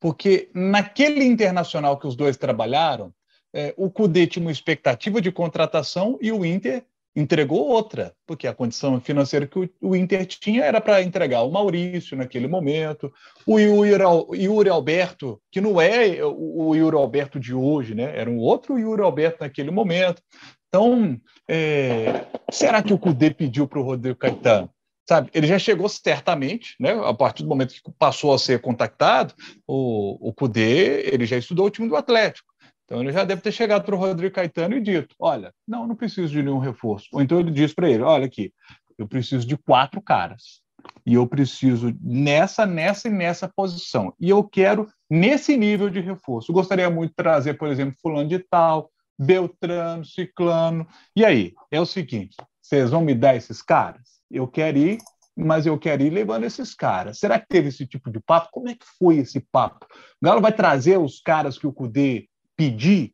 Porque 0.00 0.50
naquele 0.54 1.24
internacional 1.24 1.98
que 1.98 2.06
os 2.06 2.16
dois 2.16 2.36
trabalharam, 2.36 3.12
é, 3.54 3.72
o 3.76 3.88
Cudê 3.88 4.26
tinha 4.26 4.44
uma 4.44 4.50
expectativa 4.50 5.20
de 5.20 5.30
contratação 5.30 6.18
e 6.20 6.32
o 6.32 6.44
Inter 6.44 6.84
entregou 7.16 7.68
outra, 7.68 8.12
porque 8.26 8.48
a 8.48 8.52
condição 8.52 9.00
financeira 9.00 9.46
que 9.46 9.70
o, 9.80 9.94
Inter 9.94 10.26
tinha 10.26 10.64
era 10.64 10.80
para 10.80 11.00
entregar 11.00 11.42
o 11.42 11.52
Maurício 11.52 12.16
naquele 12.16 12.48
momento, 12.48 13.12
o 13.46 13.58
Yuri, 13.60 14.68
Alberto, 14.68 15.40
que 15.52 15.60
não 15.60 15.80
é 15.80 16.18
o 16.24 16.74
Yuri 16.74 16.96
Alberto 16.96 17.38
de 17.38 17.54
hoje, 17.54 17.94
né? 17.94 18.18
era 18.18 18.28
um 18.28 18.38
outro 18.38 18.76
Yuri 18.76 19.02
Alberto 19.02 19.38
naquele 19.42 19.70
momento. 19.70 20.20
Então, 20.68 21.16
é, 21.48 22.24
será 22.50 22.82
que 22.82 22.92
o 22.92 22.98
Cudê 22.98 23.30
pediu 23.30 23.68
para 23.68 23.78
o 23.78 23.84
Rodrigo 23.84 24.18
Caetano? 24.18 24.68
Sabe, 25.08 25.30
ele 25.34 25.46
já 25.46 25.58
chegou 25.58 25.86
certamente, 25.86 26.74
né? 26.80 26.92
A 27.04 27.12
partir 27.12 27.42
do 27.42 27.48
momento 27.48 27.74
que 27.74 27.92
passou 27.98 28.32
a 28.32 28.38
ser 28.38 28.60
contactado, 28.62 29.34
o, 29.66 30.30
o 30.30 30.32
Cudê, 30.32 31.02
ele 31.12 31.26
já 31.26 31.36
estudou 31.36 31.66
o 31.66 31.70
time 31.70 31.86
do 31.86 31.94
Atlético. 31.94 32.53
Então 32.84 33.00
ele 33.00 33.12
já 33.12 33.24
deve 33.24 33.40
ter 33.40 33.52
chegado 33.52 33.84
para 33.84 33.94
o 33.94 33.98
Rodrigo 33.98 34.34
Caetano 34.34 34.76
e 34.76 34.80
dito: 34.80 35.14
olha, 35.18 35.52
não, 35.66 35.86
não 35.86 35.96
preciso 35.96 36.32
de 36.32 36.42
nenhum 36.42 36.58
reforço. 36.58 37.08
Ou 37.12 37.22
então 37.22 37.40
ele 37.40 37.50
diz 37.50 37.72
para 37.72 37.88
ele: 37.88 38.02
olha 38.02 38.26
aqui, 38.26 38.52
eu 38.98 39.08
preciso 39.08 39.46
de 39.46 39.56
quatro 39.56 40.00
caras. 40.00 40.62
E 41.06 41.14
eu 41.14 41.26
preciso 41.26 41.96
nessa, 42.02 42.66
nessa 42.66 43.08
e 43.08 43.10
nessa 43.10 43.48
posição. 43.48 44.14
E 44.20 44.28
eu 44.28 44.44
quero 44.44 44.86
nesse 45.08 45.56
nível 45.56 45.88
de 45.88 46.00
reforço. 46.00 46.50
Eu 46.50 46.54
gostaria 46.54 46.90
muito 46.90 47.10
de 47.10 47.16
trazer, 47.16 47.54
por 47.54 47.68
exemplo, 47.68 47.96
fulano 48.00 48.28
de 48.28 48.38
tal, 48.38 48.90
Beltrano, 49.18 50.04
Ciclano. 50.04 50.86
E 51.16 51.24
aí, 51.24 51.54
é 51.70 51.80
o 51.80 51.86
seguinte: 51.86 52.36
vocês 52.60 52.90
vão 52.90 53.02
me 53.02 53.14
dar 53.14 53.34
esses 53.34 53.62
caras? 53.62 54.20
Eu 54.30 54.46
quero 54.46 54.78
ir, 54.78 54.98
mas 55.36 55.66
eu 55.66 55.78
quero 55.78 56.02
ir 56.02 56.10
levando 56.10 56.44
esses 56.44 56.74
caras. 56.74 57.18
Será 57.18 57.38
que 57.38 57.48
teve 57.48 57.68
esse 57.68 57.86
tipo 57.86 58.10
de 58.10 58.20
papo? 58.20 58.48
Como 58.52 58.68
é 58.68 58.74
que 58.74 58.86
foi 58.98 59.18
esse 59.18 59.40
papo? 59.40 59.86
O 60.20 60.24
Galo 60.24 60.40
vai 60.40 60.52
trazer 60.52 60.98
os 60.98 61.20
caras 61.20 61.58
que 61.58 61.66
o 61.66 61.72
Cudê 61.72 62.28
pedir, 62.56 63.12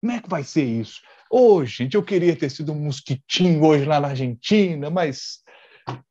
como 0.00 0.12
é 0.12 0.20
que 0.20 0.28
vai 0.28 0.44
ser 0.44 0.64
isso? 0.64 1.00
Ô, 1.30 1.56
oh, 1.56 1.64
gente, 1.64 1.94
eu 1.94 2.02
queria 2.02 2.36
ter 2.36 2.50
sido 2.50 2.72
um 2.72 2.80
mosquitinho 2.80 3.64
hoje 3.64 3.84
lá 3.84 4.00
na 4.00 4.08
Argentina, 4.08 4.88
mas 4.90 5.40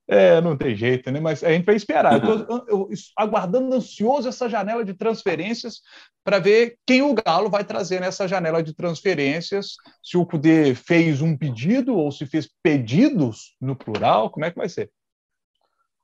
é, 0.08 0.40
não 0.40 0.56
tem 0.56 0.76
jeito, 0.76 1.10
né? 1.12 1.20
Mas 1.20 1.44
a 1.44 1.52
gente 1.52 1.66
vai 1.66 1.76
esperar. 1.76 2.24
Eu 2.24 2.46
tô 2.46 2.90
aguardando 3.18 3.74
ansioso 3.74 4.30
essa 4.30 4.48
janela 4.48 4.86
de 4.86 4.94
transferências 4.94 5.82
para 6.24 6.40
ver 6.40 6.78
quem 6.86 7.02
o 7.02 7.14
Galo 7.14 7.50
vai 7.50 7.64
trazer 7.64 8.00
nessa 8.00 8.28
janela 8.28 8.62
de 8.62 8.74
transferências. 8.74 9.76
Se 10.04 10.18
o 10.18 10.26
Cudê 10.26 10.76
fez 10.76 11.22
um 11.22 11.36
pedido 11.36 11.96
ou 11.96 12.12
se 12.12 12.26
fez 12.26 12.48
pedidos 12.62 13.56
no 13.60 13.76
plural, 13.76 14.30
como 14.30 14.46
é 14.46 14.52
que 14.52 14.58
vai 14.58 14.70
ser? 14.70 14.92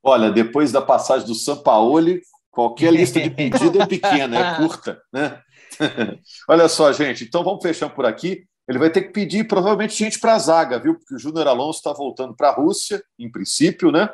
Olha, 0.03 0.31
depois 0.31 0.71
da 0.71 0.81
passagem 0.81 1.27
do 1.27 1.35
Sampaoli, 1.35 2.21
qualquer 2.49 2.91
lista 2.91 3.21
de 3.21 3.29
pedido 3.31 3.81
é 3.81 3.85
pequena, 3.85 4.37
é 4.37 4.57
curta, 4.57 5.01
né? 5.13 5.39
Olha 6.47 6.67
só, 6.67 6.91
gente, 6.91 7.23
então 7.23 7.43
vamos 7.43 7.61
fechando 7.61 7.93
por 7.93 8.05
aqui. 8.05 8.45
Ele 8.67 8.79
vai 8.79 8.89
ter 8.89 9.01
que 9.01 9.11
pedir 9.11 9.47
provavelmente 9.47 9.95
gente 9.95 10.19
para 10.19 10.33
a 10.33 10.39
zaga, 10.39 10.79
viu? 10.79 10.95
Porque 10.95 11.15
o 11.15 11.19
Júnior 11.19 11.47
Alonso 11.47 11.79
está 11.79 11.91
voltando 11.91 12.35
para 12.35 12.49
a 12.49 12.53
Rússia, 12.53 13.03
em 13.19 13.29
princípio, 13.29 13.91
né? 13.91 14.09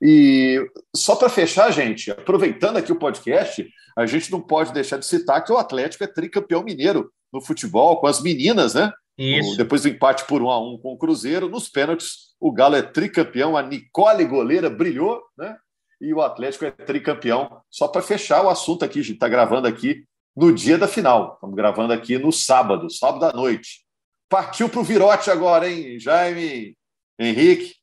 E 0.00 0.64
só 0.94 1.16
para 1.16 1.28
fechar, 1.28 1.72
gente, 1.72 2.10
aproveitando 2.10 2.76
aqui 2.76 2.92
o 2.92 2.98
podcast, 2.98 3.68
a 3.96 4.06
gente 4.06 4.30
não 4.30 4.40
pode 4.40 4.72
deixar 4.72 4.98
de 4.98 5.06
citar 5.06 5.42
que 5.42 5.52
o 5.52 5.56
Atlético 5.56 6.04
é 6.04 6.06
tricampeão 6.06 6.62
mineiro 6.62 7.10
no 7.32 7.40
futebol, 7.40 8.00
com 8.00 8.06
as 8.06 8.22
meninas, 8.22 8.74
né? 8.74 8.92
Isso. 9.18 9.56
Depois 9.56 9.82
do 9.82 9.88
empate 9.88 10.24
por 10.26 10.40
um 10.42 10.50
a 10.50 10.60
um 10.60 10.78
com 10.78 10.92
o 10.92 10.98
Cruzeiro, 10.98 11.48
nos 11.48 11.68
pênaltis, 11.68 12.28
o 12.38 12.52
Galo 12.52 12.76
é 12.76 12.82
tricampeão, 12.82 13.56
a 13.56 13.62
Nicole 13.62 14.24
goleira 14.24 14.70
brilhou, 14.70 15.20
né? 15.36 15.56
E 16.00 16.14
o 16.14 16.22
Atlético 16.22 16.64
é 16.64 16.70
tricampeão. 16.70 17.60
Só 17.68 17.88
para 17.88 18.00
fechar 18.00 18.44
o 18.44 18.48
assunto 18.48 18.84
aqui, 18.84 19.00
a 19.00 19.02
gente 19.02 19.14
está 19.14 19.28
gravando 19.28 19.66
aqui 19.66 20.04
no 20.38 20.54
dia 20.54 20.78
da 20.78 20.86
final. 20.86 21.32
Estamos 21.34 21.56
gravando 21.56 21.92
aqui 21.92 22.16
no 22.16 22.30
sábado, 22.30 22.88
sábado 22.88 23.24
à 23.24 23.32
noite. 23.32 23.80
Partiu 24.28 24.68
para 24.68 24.80
o 24.80 24.84
Virote 24.84 25.30
agora, 25.30 25.68
hein, 25.68 25.98
Jaime, 25.98 26.76
Henrique? 27.18 27.74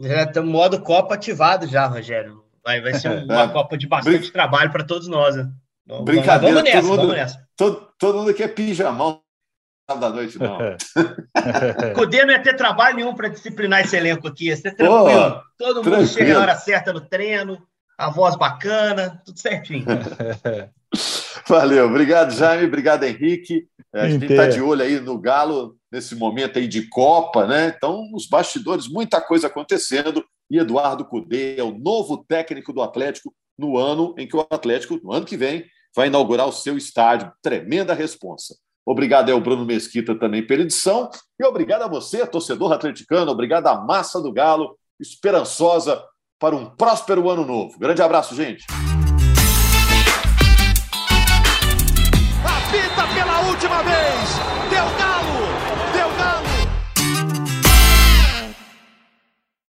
Já 0.00 0.24
estamos 0.24 0.50
modo 0.50 0.80
Copa 0.82 1.14
ativado 1.14 1.66
já, 1.68 1.86
Rogério. 1.86 2.42
Vai, 2.64 2.80
vai 2.80 2.94
ser 2.94 3.10
uma 3.24 3.42
é. 3.42 3.48
Copa 3.48 3.78
de 3.78 3.86
bastante 3.86 4.18
Brin... 4.18 4.30
trabalho 4.32 4.72
para 4.72 4.84
todos 4.84 5.06
nós. 5.06 5.36
Né? 5.36 5.48
Brincadeira, 6.02 6.56
vamos 6.56 6.70
nessa, 6.70 6.80
todo, 6.80 6.88
mundo, 6.88 7.00
vamos 7.00 7.16
nessa. 7.16 7.48
Todo, 7.56 7.88
todo 7.98 8.18
mundo 8.18 8.34
quer 8.34 8.48
pijamão 8.48 9.22
sábado 9.88 10.06
à 10.06 10.10
noite, 10.10 10.38
não. 10.38 10.58
Cudê 11.94 12.24
não 12.24 12.32
ia 12.32 12.42
ter 12.42 12.56
trabalho 12.56 12.96
nenhum 12.96 13.14
para 13.14 13.28
disciplinar 13.28 13.80
esse 13.80 13.96
elenco 13.96 14.26
aqui, 14.28 14.46
ia 14.46 14.56
ser 14.56 14.74
tranquilo. 14.74 15.36
Oh, 15.36 15.42
todo 15.58 15.76
mundo 15.76 15.84
tranquilo. 15.84 16.06
chega 16.08 16.34
na 16.34 16.40
hora 16.40 16.56
certa 16.56 16.92
no 16.92 17.00
treino, 17.00 17.60
a 17.98 18.08
voz 18.08 18.36
bacana, 18.36 19.20
tudo 19.24 19.38
certinho. 19.38 19.84
Valeu, 21.50 21.86
obrigado, 21.86 22.32
Jaime, 22.32 22.64
obrigado, 22.66 23.02
Henrique. 23.02 23.66
É, 23.92 24.02
a 24.02 24.08
gente 24.08 24.24
está 24.24 24.46
de 24.46 24.60
olho 24.62 24.82
aí 24.82 25.00
no 25.00 25.18
Galo, 25.18 25.76
nesse 25.90 26.14
momento 26.14 26.60
aí 26.60 26.68
de 26.68 26.88
Copa, 26.88 27.44
né? 27.44 27.74
Então, 27.76 28.08
nos 28.12 28.28
bastidores, 28.28 28.86
muita 28.86 29.20
coisa 29.20 29.48
acontecendo. 29.48 30.24
E 30.48 30.58
Eduardo 30.58 31.04
Cudê 31.04 31.56
é 31.56 31.64
o 31.64 31.76
novo 31.76 32.24
técnico 32.24 32.72
do 32.72 32.80
Atlético 32.80 33.34
no 33.58 33.76
ano 33.76 34.14
em 34.16 34.28
que 34.28 34.36
o 34.36 34.46
Atlético, 34.48 35.00
no 35.02 35.12
ano 35.12 35.26
que 35.26 35.36
vem, 35.36 35.64
vai 35.94 36.06
inaugurar 36.06 36.46
o 36.46 36.52
seu 36.52 36.76
estádio. 36.76 37.32
Tremenda 37.42 37.94
responsa. 37.94 38.54
Obrigado 38.86 39.30
ao 39.30 39.40
Bruno 39.40 39.66
Mesquita 39.66 40.14
também 40.14 40.46
pela 40.46 40.62
edição. 40.62 41.10
E 41.36 41.44
obrigado 41.44 41.82
a 41.82 41.88
você, 41.88 42.24
torcedor 42.24 42.70
atleticano. 42.70 43.32
Obrigado 43.32 43.66
à 43.66 43.80
massa 43.80 44.22
do 44.22 44.32
Galo, 44.32 44.78
esperançosa 45.00 46.00
para 46.38 46.54
um 46.54 46.66
próspero 46.76 47.28
ano 47.28 47.44
novo. 47.44 47.76
Grande 47.76 48.02
abraço, 48.02 48.36
gente. 48.36 48.64
Pela 52.70 53.40
última 53.48 53.82
vez. 53.82 54.59